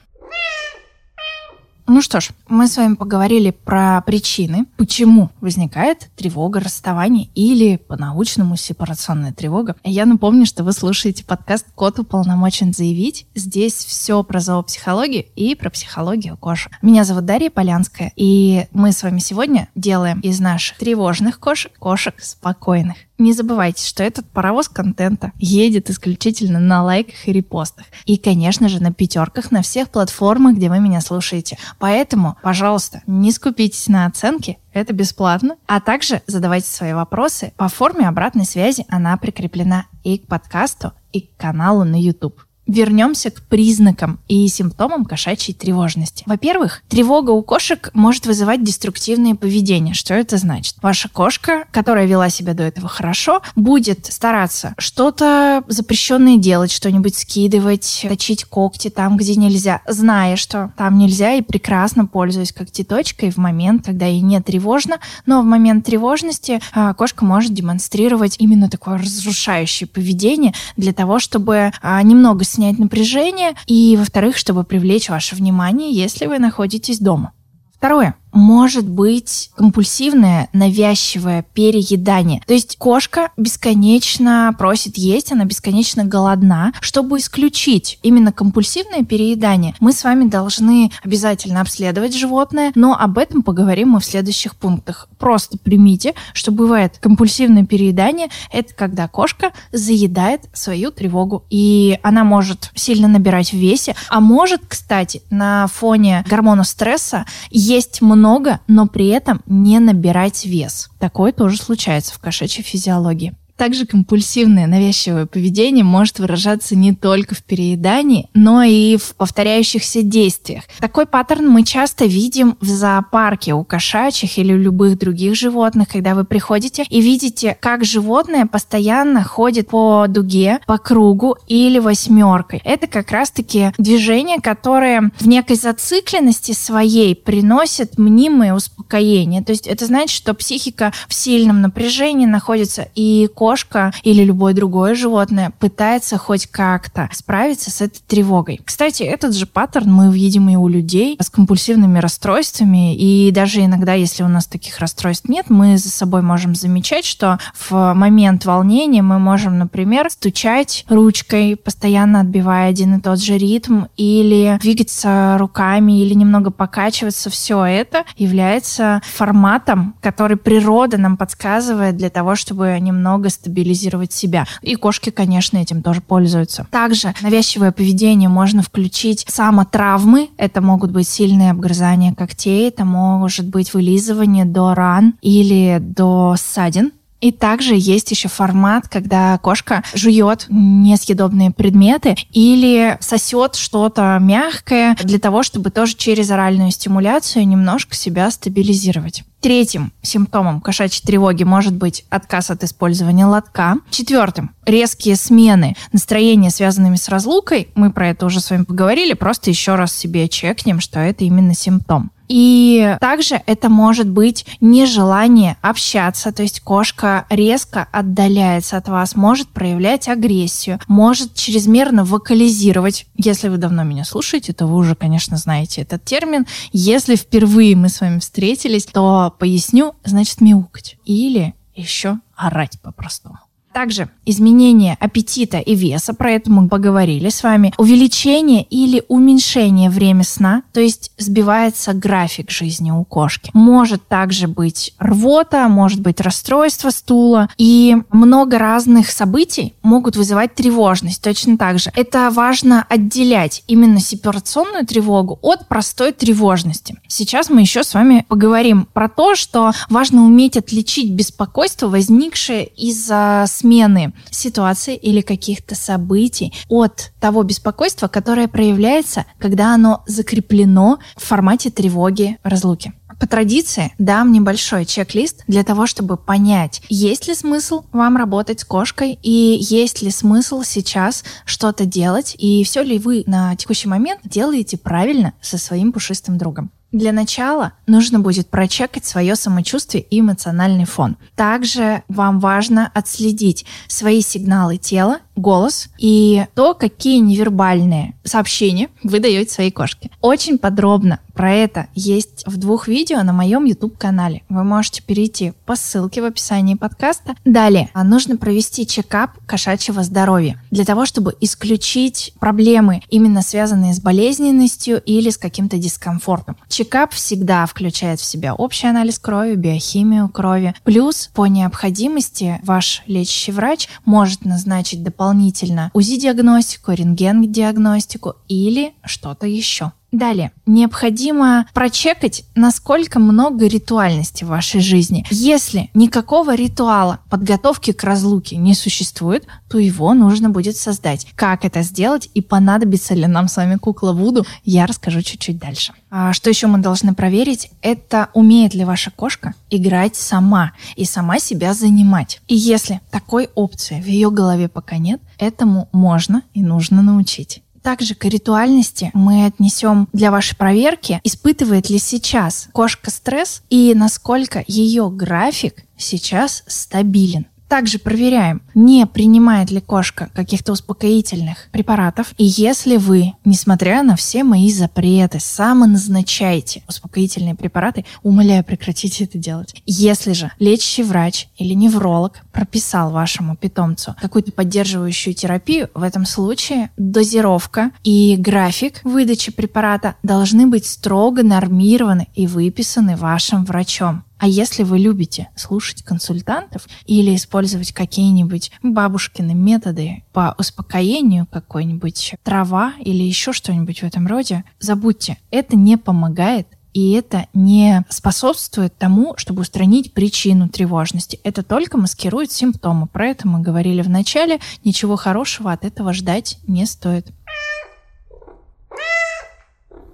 Ну 1.92 2.02
что 2.02 2.20
ж, 2.20 2.30
мы 2.48 2.68
с 2.68 2.76
вами 2.76 2.94
поговорили 2.94 3.50
про 3.50 4.00
причины, 4.02 4.66
почему 4.76 5.30
возникает 5.40 6.08
тревога 6.14 6.60
расставания 6.60 7.28
или 7.34 7.78
по-научному 7.78 8.54
сепарационная 8.56 9.32
тревога. 9.32 9.74
Я 9.82 10.06
напомню, 10.06 10.46
что 10.46 10.62
вы 10.62 10.72
слушаете 10.72 11.24
подкаст 11.24 11.66
«Кот 11.74 11.98
уполномочен 11.98 12.72
заявить». 12.72 13.26
Здесь 13.34 13.74
все 13.74 14.22
про 14.22 14.38
зоопсихологию 14.38 15.24
и 15.34 15.56
про 15.56 15.68
психологию 15.68 16.36
кошек. 16.36 16.70
Меня 16.80 17.02
зовут 17.02 17.24
Дарья 17.24 17.50
Полянская, 17.50 18.12
и 18.14 18.66
мы 18.70 18.92
с 18.92 19.02
вами 19.02 19.18
сегодня 19.18 19.68
делаем 19.74 20.20
из 20.20 20.38
наших 20.38 20.78
тревожных 20.78 21.40
кошек 21.40 21.72
кошек 21.76 22.14
спокойных. 22.20 22.98
Не 23.20 23.34
забывайте, 23.34 23.86
что 23.86 24.02
этот 24.02 24.30
паровоз 24.30 24.70
контента 24.70 25.32
едет 25.36 25.90
исключительно 25.90 26.58
на 26.58 26.82
лайках 26.82 27.28
и 27.28 27.32
репостах. 27.32 27.84
И, 28.06 28.16
конечно 28.16 28.70
же, 28.70 28.82
на 28.82 28.94
пятерках 28.94 29.50
на 29.50 29.60
всех 29.60 29.90
платформах, 29.90 30.56
где 30.56 30.70
вы 30.70 30.80
меня 30.80 31.02
слушаете. 31.02 31.58
Поэтому, 31.78 32.38
пожалуйста, 32.42 33.02
не 33.06 33.30
скупитесь 33.30 33.88
на 33.88 34.06
оценки, 34.06 34.58
это 34.72 34.94
бесплатно. 34.94 35.56
А 35.66 35.80
также 35.80 36.22
задавайте 36.26 36.68
свои 36.68 36.94
вопросы. 36.94 37.52
По 37.58 37.68
форме 37.68 38.08
обратной 38.08 38.46
связи 38.46 38.86
она 38.88 39.18
прикреплена 39.18 39.84
и 40.02 40.16
к 40.16 40.26
подкасту, 40.26 40.92
и 41.12 41.20
к 41.20 41.36
каналу 41.36 41.84
на 41.84 42.00
YouTube. 42.00 42.40
Вернемся 42.70 43.32
к 43.32 43.42
признакам 43.42 44.20
и 44.28 44.46
симптомам 44.46 45.04
кошачьей 45.04 45.56
тревожности. 45.56 46.22
Во-первых, 46.24 46.82
тревога 46.88 47.32
у 47.32 47.42
кошек 47.42 47.90
может 47.94 48.26
вызывать 48.26 48.62
деструктивное 48.62 49.34
поведение. 49.34 49.92
Что 49.92 50.14
это 50.14 50.36
значит? 50.36 50.76
Ваша 50.80 51.08
кошка, 51.08 51.64
которая 51.72 52.06
вела 52.06 52.30
себя 52.30 52.54
до 52.54 52.62
этого 52.62 52.86
хорошо, 52.88 53.42
будет 53.56 54.06
стараться 54.06 54.76
что-то 54.78 55.64
запрещенное 55.66 56.36
делать, 56.36 56.70
что-нибудь 56.70 57.16
скидывать, 57.16 58.06
точить 58.08 58.44
когти 58.44 58.88
там, 58.88 59.16
где 59.16 59.34
нельзя, 59.34 59.80
зная, 59.88 60.36
что 60.36 60.72
там 60.76 60.96
нельзя, 60.96 61.32
и 61.32 61.42
прекрасно 61.42 62.06
пользуясь 62.06 62.52
когтеточкой 62.52 63.30
в 63.30 63.36
момент, 63.36 63.84
когда 63.84 64.06
ей 64.06 64.20
не 64.20 64.40
тревожно. 64.40 65.00
Но 65.26 65.42
в 65.42 65.44
момент 65.44 65.86
тревожности 65.86 66.60
а, 66.72 66.94
кошка 66.94 67.24
может 67.24 67.52
демонстрировать 67.52 68.36
именно 68.38 68.70
такое 68.70 68.98
разрушающее 68.98 69.88
поведение 69.88 70.54
для 70.76 70.92
того, 70.92 71.18
чтобы 71.18 71.72
а, 71.82 72.00
немного 72.04 72.44
снизить 72.44 72.59
снять 72.60 72.78
напряжение, 72.78 73.54
и, 73.66 73.96
во-вторых, 73.96 74.36
чтобы 74.36 74.64
привлечь 74.64 75.08
ваше 75.08 75.34
внимание, 75.34 75.92
если 75.92 76.26
вы 76.26 76.38
находитесь 76.38 76.98
дома. 76.98 77.32
Второе 77.74 78.16
может 78.32 78.88
быть 78.88 79.50
компульсивное, 79.56 80.48
навязчивое 80.52 81.44
переедание. 81.54 82.42
То 82.46 82.54
есть 82.54 82.76
кошка 82.76 83.30
бесконечно 83.36 84.54
просит 84.58 84.96
есть, 84.96 85.32
она 85.32 85.44
бесконечно 85.44 86.04
голодна. 86.04 86.72
Чтобы 86.80 87.18
исключить 87.18 87.98
именно 88.02 88.32
компульсивное 88.32 89.04
переедание, 89.04 89.74
мы 89.80 89.92
с 89.92 90.04
вами 90.04 90.28
должны 90.28 90.90
обязательно 91.04 91.60
обследовать 91.60 92.14
животное, 92.14 92.72
но 92.74 92.96
об 92.98 93.18
этом 93.18 93.42
поговорим 93.42 93.90
мы 93.90 94.00
в 94.00 94.04
следующих 94.04 94.56
пунктах. 94.56 95.08
Просто 95.18 95.58
примите, 95.58 96.14
что 96.32 96.52
бывает 96.52 96.98
компульсивное 96.98 97.64
переедание, 97.64 98.28
это 98.52 98.74
когда 98.74 99.08
кошка 99.08 99.52
заедает 99.72 100.42
свою 100.52 100.90
тревогу, 100.90 101.44
и 101.50 101.98
она 102.02 102.24
может 102.24 102.70
сильно 102.74 103.08
набирать 103.08 103.50
в 103.50 103.56
весе, 103.56 103.94
а 104.08 104.20
может, 104.20 104.62
кстати, 104.66 105.22
на 105.30 105.66
фоне 105.66 106.24
гормона 106.28 106.64
стресса 106.64 107.26
есть 107.50 108.00
много 108.00 108.19
много, 108.20 108.60
но 108.68 108.86
при 108.86 109.08
этом 109.08 109.40
не 109.46 109.78
набирать 109.78 110.44
вес. 110.44 110.90
Такое 110.98 111.32
тоже 111.32 111.56
случается 111.56 112.14
в 112.14 112.18
кошачьей 112.18 112.62
физиологии. 112.62 113.34
Также 113.60 113.84
компульсивное 113.84 114.66
навязчивое 114.66 115.26
поведение 115.26 115.84
может 115.84 116.18
выражаться 116.18 116.74
не 116.74 116.94
только 116.94 117.34
в 117.34 117.42
переедании, 117.42 118.30
но 118.32 118.62
и 118.62 118.96
в 118.96 119.14
повторяющихся 119.16 120.00
действиях. 120.00 120.64
Такой 120.78 121.04
паттерн 121.04 121.46
мы 121.46 121.62
часто 121.62 122.06
видим 122.06 122.56
в 122.62 122.64
зоопарке 122.64 123.52
у 123.52 123.62
кошачьих 123.62 124.38
или 124.38 124.54
у 124.54 124.56
любых 124.56 124.98
других 124.98 125.34
животных, 125.34 125.88
когда 125.88 126.14
вы 126.14 126.24
приходите 126.24 126.86
и 126.88 127.02
видите, 127.02 127.54
как 127.60 127.84
животное 127.84 128.46
постоянно 128.46 129.24
ходит 129.24 129.68
по 129.68 130.06
дуге, 130.08 130.60
по 130.66 130.78
кругу 130.78 131.36
или 131.46 131.78
восьмеркой. 131.80 132.62
Это 132.64 132.86
как 132.86 133.10
раз-таки 133.10 133.72
движение, 133.76 134.40
которое 134.40 135.12
в 135.20 135.28
некой 135.28 135.56
зацикленности 135.56 136.52
своей 136.52 137.14
приносит 137.14 137.98
мнимое 137.98 138.54
успокоение. 138.54 139.42
То 139.42 139.52
есть 139.52 139.66
это 139.66 139.84
значит, 139.84 140.16
что 140.16 140.32
психика 140.32 140.94
в 141.08 141.12
сильном 141.12 141.60
напряжении 141.60 142.24
находится, 142.24 142.88
и 142.94 143.28
кошка 143.50 143.92
или 144.04 144.22
любое 144.22 144.54
другое 144.54 144.94
животное 144.94 145.52
пытается 145.58 146.18
хоть 146.18 146.46
как-то 146.46 147.08
справиться 147.12 147.72
с 147.72 147.80
этой 147.80 148.00
тревогой. 148.06 148.60
Кстати, 148.64 149.02
этот 149.02 149.34
же 149.34 149.46
паттерн 149.46 149.92
мы 149.92 150.12
видим 150.12 150.48
и 150.48 150.54
у 150.54 150.68
людей 150.68 151.16
с 151.20 151.28
компульсивными 151.28 151.98
расстройствами, 151.98 152.94
и 152.94 153.32
даже 153.32 153.64
иногда, 153.64 153.94
если 153.94 154.22
у 154.22 154.28
нас 154.28 154.46
таких 154.46 154.78
расстройств 154.78 155.28
нет, 155.28 155.46
мы 155.48 155.78
за 155.78 155.90
собой 155.90 156.22
можем 156.22 156.54
замечать, 156.54 157.04
что 157.04 157.40
в 157.58 157.92
момент 157.94 158.44
волнения 158.44 159.02
мы 159.02 159.18
можем, 159.18 159.58
например, 159.58 160.08
стучать 160.10 160.84
ручкой, 160.88 161.56
постоянно 161.56 162.20
отбивая 162.20 162.70
один 162.70 162.98
и 162.98 163.00
тот 163.00 163.20
же 163.20 163.36
ритм, 163.36 163.86
или 163.96 164.58
двигаться 164.62 165.36
руками, 165.40 166.00
или 166.00 166.14
немного 166.14 166.52
покачиваться. 166.52 167.30
Все 167.30 167.64
это 167.64 168.04
является 168.16 169.02
форматом, 169.12 169.96
который 170.00 170.36
природа 170.36 170.98
нам 170.98 171.16
подсказывает 171.16 171.96
для 171.96 172.10
того, 172.10 172.36
чтобы 172.36 172.78
немного 172.78 173.28
стабилизировать 173.40 174.12
себя. 174.12 174.46
И 174.62 174.74
кошки, 174.74 175.10
конечно, 175.10 175.58
этим 175.58 175.82
тоже 175.82 176.00
пользуются. 176.00 176.66
Также 176.70 177.14
навязчивое 177.22 177.72
поведение 177.72 178.28
можно 178.28 178.62
включить 178.62 179.24
самотравмы. 179.28 180.28
Это 180.36 180.60
могут 180.60 180.90
быть 180.90 181.08
сильные 181.08 181.50
обгрызания 181.50 182.14
когтей, 182.14 182.68
это 182.68 182.84
может 182.84 183.46
быть 183.46 183.72
вылизывание 183.72 184.44
до 184.44 184.74
ран 184.74 185.14
или 185.22 185.78
до 185.80 186.36
ссадин. 186.38 186.92
И 187.20 187.32
также 187.32 187.74
есть 187.76 188.10
еще 188.10 188.28
формат, 188.28 188.88
когда 188.88 189.36
кошка 189.38 189.84
жует 189.94 190.46
несъедобные 190.48 191.50
предметы 191.50 192.16
или 192.32 192.96
сосет 193.00 193.56
что-то 193.56 194.18
мягкое 194.20 194.96
для 195.02 195.18
того, 195.18 195.42
чтобы 195.42 195.70
тоже 195.70 195.94
через 195.96 196.30
оральную 196.30 196.70
стимуляцию 196.70 197.46
немножко 197.46 197.94
себя 197.94 198.30
стабилизировать. 198.30 199.24
Третьим 199.40 199.92
симптомом 200.02 200.60
кошачьей 200.60 201.06
тревоги 201.06 201.44
может 201.44 201.74
быть 201.74 202.04
отказ 202.10 202.50
от 202.50 202.62
использования 202.62 203.24
лотка. 203.24 203.76
Четвертым– 203.88 204.50
резкие 204.66 205.16
смены 205.16 205.76
настроения, 205.92 206.50
связанными 206.50 206.96
с 206.96 207.08
разлукой. 207.08 207.68
Мы 207.74 207.90
про 207.90 208.08
это 208.08 208.26
уже 208.26 208.40
с 208.40 208.50
вами 208.50 208.64
поговорили, 208.64 209.14
просто 209.14 209.48
еще 209.48 209.76
раз 209.76 209.96
себе 209.96 210.28
чекнем, 210.28 210.80
что 210.80 211.00
это 211.00 211.24
именно 211.24 211.54
симптом. 211.54 212.10
И 212.30 212.96
также 213.00 213.42
это 213.46 213.68
может 213.68 214.08
быть 214.08 214.46
нежелание 214.60 215.56
общаться, 215.62 216.30
то 216.30 216.42
есть 216.42 216.60
кошка 216.60 217.26
резко 217.28 217.88
отдаляется 217.90 218.76
от 218.76 218.88
вас, 218.88 219.16
может 219.16 219.48
проявлять 219.48 220.06
агрессию, 220.06 220.78
может 220.86 221.34
чрезмерно 221.34 222.04
вокализировать. 222.04 223.06
Если 223.16 223.48
вы 223.48 223.56
давно 223.56 223.82
меня 223.82 224.04
слушаете, 224.04 224.52
то 224.52 224.68
вы 224.68 224.76
уже, 224.76 224.94
конечно, 224.94 225.38
знаете 225.38 225.82
этот 225.82 226.04
термин. 226.04 226.46
Если 226.70 227.16
впервые 227.16 227.74
мы 227.74 227.88
с 227.88 228.00
вами 228.00 228.20
встретились, 228.20 228.86
то 228.86 229.34
поясню, 229.36 229.96
значит 230.04 230.40
мяукать. 230.40 230.98
Или 231.04 231.56
еще 231.74 232.20
орать 232.36 232.80
по-простому. 232.80 233.40
Также 233.72 234.08
изменение 234.26 234.96
аппетита 235.00 235.58
и 235.58 235.74
веса, 235.74 236.12
про 236.12 236.32
это 236.32 236.50
мы 236.50 236.68
поговорили 236.68 237.28
с 237.28 237.42
вами. 237.42 237.72
Увеличение 237.78 238.62
или 238.64 239.02
уменьшение 239.08 239.90
время 239.90 240.24
сна, 240.24 240.62
то 240.72 240.80
есть 240.80 241.12
сбивается 241.18 241.92
график 241.92 242.50
жизни 242.50 242.90
у 242.90 243.04
кошки. 243.04 243.50
Может 243.54 244.08
также 244.08 244.48
быть 244.48 244.94
рвота, 244.98 245.68
может 245.68 246.00
быть 246.00 246.20
расстройство 246.20 246.90
стула. 246.90 247.48
И 247.58 247.96
много 248.10 248.58
разных 248.58 249.10
событий 249.10 249.74
могут 249.82 250.16
вызывать 250.16 250.54
тревожность 250.54 251.22
точно 251.22 251.56
так 251.56 251.78
же. 251.78 251.90
Это 251.94 252.30
важно 252.30 252.84
отделять 252.88 253.62
именно 253.68 254.00
сепарационную 254.00 254.86
тревогу 254.86 255.38
от 255.42 255.68
простой 255.68 256.12
тревожности. 256.12 256.96
Сейчас 257.06 257.50
мы 257.50 257.60
еще 257.60 257.84
с 257.84 257.94
вами 257.94 258.24
поговорим 258.28 258.88
про 258.92 259.08
то, 259.08 259.34
что 259.36 259.72
важно 259.88 260.24
уметь 260.24 260.56
отличить 260.56 261.12
беспокойство, 261.12 261.88
возникшее 261.88 262.66
из-за 262.66 263.44
смены 263.60 264.12
ситуации 264.30 264.96
или 264.96 265.20
каких-то 265.20 265.74
событий 265.74 266.52
от 266.68 267.12
того 267.20 267.42
беспокойства, 267.42 268.08
которое 268.08 268.48
проявляется, 268.48 269.26
когда 269.38 269.74
оно 269.74 270.02
закреплено 270.06 270.98
в 271.16 271.24
формате 271.24 271.70
тревоги 271.70 272.38
разлуки. 272.42 272.92
По 273.18 273.26
традиции 273.26 273.92
дам 273.98 274.32
небольшой 274.32 274.86
чек-лист 274.86 275.44
для 275.46 275.62
того, 275.62 275.86
чтобы 275.86 276.16
понять, 276.16 276.80
есть 276.88 277.28
ли 277.28 277.34
смысл 277.34 277.84
вам 277.92 278.16
работать 278.16 278.60
с 278.60 278.64
кошкой 278.64 279.18
и 279.22 279.58
есть 279.60 280.00
ли 280.00 280.10
смысл 280.10 280.62
сейчас 280.62 281.22
что-то 281.44 281.84
делать 281.84 282.34
и 282.38 282.64
все 282.64 282.82
ли 282.82 282.98
вы 282.98 283.24
на 283.26 283.54
текущий 283.56 283.88
момент 283.88 284.20
делаете 284.24 284.78
правильно 284.78 285.34
со 285.42 285.58
своим 285.58 285.92
пушистым 285.92 286.38
другом. 286.38 286.70
Для 286.92 287.12
начала 287.12 287.72
нужно 287.86 288.18
будет 288.18 288.48
прочекать 288.48 289.04
свое 289.04 289.36
самочувствие 289.36 290.02
и 290.02 290.20
эмоциональный 290.20 290.86
фон. 290.86 291.16
Также 291.36 292.02
вам 292.08 292.40
важно 292.40 292.90
отследить 292.94 293.64
свои 293.86 294.22
сигналы 294.22 294.76
тела, 294.76 295.18
голос 295.36 295.88
и 295.98 296.46
то, 296.54 296.74
какие 296.74 297.18
невербальные 297.18 298.14
сообщения 298.24 298.88
вы 299.02 299.20
даете 299.20 299.52
своей 299.52 299.70
кошке. 299.70 300.10
Очень 300.20 300.58
подробно 300.58 301.20
про 301.34 301.52
это 301.52 301.86
есть 301.94 302.42
в 302.46 302.58
двух 302.58 302.86
видео 302.86 303.22
на 303.22 303.32
моем 303.32 303.64
YouTube-канале. 303.64 304.42
Вы 304.50 304.62
можете 304.62 305.02
перейти 305.02 305.54
по 305.64 305.76
ссылке 305.76 306.20
в 306.20 306.26
описании 306.26 306.74
подкаста. 306.74 307.34
Далее, 307.46 307.88
а 307.94 308.04
нужно 308.04 308.36
провести 308.36 308.86
чекап 308.86 309.38
кошачьего 309.46 310.02
здоровья 310.02 310.62
для 310.70 310.84
того, 310.84 311.06
чтобы 311.06 311.34
исключить 311.40 312.34
проблемы, 312.38 313.02
именно 313.08 313.40
связанные 313.40 313.94
с 313.94 314.00
болезненностью 314.00 315.00
или 315.00 315.30
с 315.30 315.38
каким-то 315.38 315.78
дискомфортом. 315.78 316.56
Чекап 316.80 317.12
всегда 317.12 317.66
включает 317.66 318.20
в 318.20 318.24
себя 318.24 318.54
общий 318.54 318.86
анализ 318.86 319.18
крови, 319.18 319.54
биохимию 319.54 320.30
крови. 320.30 320.74
Плюс 320.82 321.28
по 321.34 321.44
необходимости 321.44 322.58
ваш 322.64 323.02
лечащий 323.06 323.52
врач 323.52 323.86
может 324.06 324.46
назначить 324.46 325.02
дополнительно 325.02 325.90
УЗИ-диагностику, 325.92 326.92
рентген-диагностику 326.92 328.36
или 328.48 328.94
что-то 329.04 329.46
еще. 329.46 329.92
Далее, 330.12 330.50
необходимо 330.66 331.66
прочекать, 331.72 332.44
насколько 332.56 333.20
много 333.20 333.66
ритуальности 333.66 334.42
в 334.42 334.48
вашей 334.48 334.80
жизни. 334.80 335.24
Если 335.30 335.88
никакого 335.94 336.56
ритуала 336.56 337.20
подготовки 337.30 337.92
к 337.92 338.02
разлуке 338.02 338.56
не 338.56 338.74
существует, 338.74 339.46
то 339.68 339.78
его 339.78 340.12
нужно 340.14 340.50
будет 340.50 340.76
создать. 340.76 341.28
Как 341.36 341.64
это 341.64 341.82
сделать 341.82 342.28
и 342.34 342.40
понадобится 342.42 343.14
ли 343.14 343.26
нам 343.26 343.46
с 343.46 343.56
вами 343.56 343.76
кукла 343.76 344.12
Вуду, 344.12 344.44
я 344.64 344.86
расскажу 344.86 345.22
чуть-чуть 345.22 345.58
дальше. 345.58 345.92
А 346.10 346.32
что 346.32 346.50
еще 346.50 346.66
мы 346.66 346.78
должны 346.78 347.14
проверить? 347.14 347.70
Это 347.80 348.30
умеет 348.34 348.74
ли 348.74 348.84
ваша 348.84 349.12
кошка 349.12 349.54
играть 349.70 350.16
сама 350.16 350.72
и 350.96 351.04
сама 351.04 351.38
себя 351.38 351.72
занимать. 351.72 352.40
И 352.48 352.56
если 352.56 353.00
такой 353.12 353.48
опции 353.54 354.00
в 354.00 354.06
ее 354.06 354.32
голове 354.32 354.68
пока 354.68 354.98
нет, 354.98 355.20
этому 355.38 355.88
можно 355.92 356.42
и 356.52 356.62
нужно 356.62 357.00
научить. 357.02 357.62
Также 357.82 358.14
к 358.14 358.24
ритуальности 358.24 359.10
мы 359.14 359.46
отнесем 359.46 360.08
для 360.12 360.30
вашей 360.30 360.56
проверки, 360.56 361.20
испытывает 361.24 361.88
ли 361.88 361.98
сейчас 361.98 362.68
кошка 362.72 363.10
стресс 363.10 363.62
и 363.70 363.94
насколько 363.94 364.62
ее 364.66 365.10
график 365.10 365.84
сейчас 365.96 366.62
стабилен. 366.66 367.46
Также 367.70 368.00
проверяем, 368.00 368.62
не 368.74 369.06
принимает 369.06 369.70
ли 369.70 369.80
кошка 369.80 370.28
каких-то 370.34 370.72
успокоительных 370.72 371.68
препаратов. 371.70 372.34
И 372.36 372.44
если 372.44 372.96
вы, 372.96 373.34
несмотря 373.44 374.02
на 374.02 374.16
все 374.16 374.42
мои 374.42 374.72
запреты, 374.72 375.38
самоназначаете 375.38 376.82
успокоительные 376.88 377.54
препараты, 377.54 378.04
умоляю, 378.24 378.64
прекратите 378.64 379.22
это 379.22 379.38
делать. 379.38 379.80
Если 379.86 380.32
же 380.32 380.50
лечащий 380.58 381.04
врач 381.04 381.46
или 381.58 381.72
невролог 381.74 382.40
прописал 382.50 383.12
вашему 383.12 383.54
питомцу 383.54 384.16
какую-то 384.20 384.50
поддерживающую 384.50 385.32
терапию, 385.32 385.90
в 385.94 386.02
этом 386.02 386.26
случае 386.26 386.90
дозировка 386.96 387.92
и 388.02 388.34
график 388.36 389.00
выдачи 389.04 389.52
препарата 389.52 390.16
должны 390.24 390.66
быть 390.66 390.86
строго 390.86 391.44
нормированы 391.44 392.26
и 392.34 392.48
выписаны 392.48 393.14
вашим 393.14 393.64
врачом. 393.64 394.24
А 394.40 394.48
если 394.48 394.84
вы 394.84 394.98
любите 394.98 395.50
слушать 395.54 396.02
консультантов 396.02 396.88
или 397.04 397.36
использовать 397.36 397.92
какие-нибудь 397.92 398.72
бабушкины 398.82 399.54
методы 399.54 400.24
по 400.32 400.54
успокоению, 400.56 401.46
какой-нибудь 401.46 402.36
трава 402.42 402.94
или 403.00 403.22
еще 403.22 403.52
что-нибудь 403.52 404.00
в 404.00 404.04
этом 404.04 404.26
роде, 404.26 404.64
забудьте, 404.78 405.36
это 405.50 405.76
не 405.76 405.98
помогает 405.98 406.66
И 406.92 407.12
это 407.12 407.46
не 407.54 408.04
способствует 408.08 408.96
тому, 408.96 409.34
чтобы 409.36 409.60
устранить 409.62 410.12
причину 410.12 410.68
тревожности. 410.68 411.38
Это 411.44 411.62
только 411.62 411.96
маскирует 411.96 412.50
симптомы. 412.50 413.06
Про 413.06 413.28
это 413.28 413.46
мы 413.46 413.60
говорили 413.60 414.02
в 414.02 414.08
начале. 414.08 414.58
Ничего 414.84 415.16
хорошего 415.16 415.70
от 415.70 415.84
этого 415.84 416.12
ждать 416.12 416.58
не 416.66 416.86
стоит. 416.86 417.28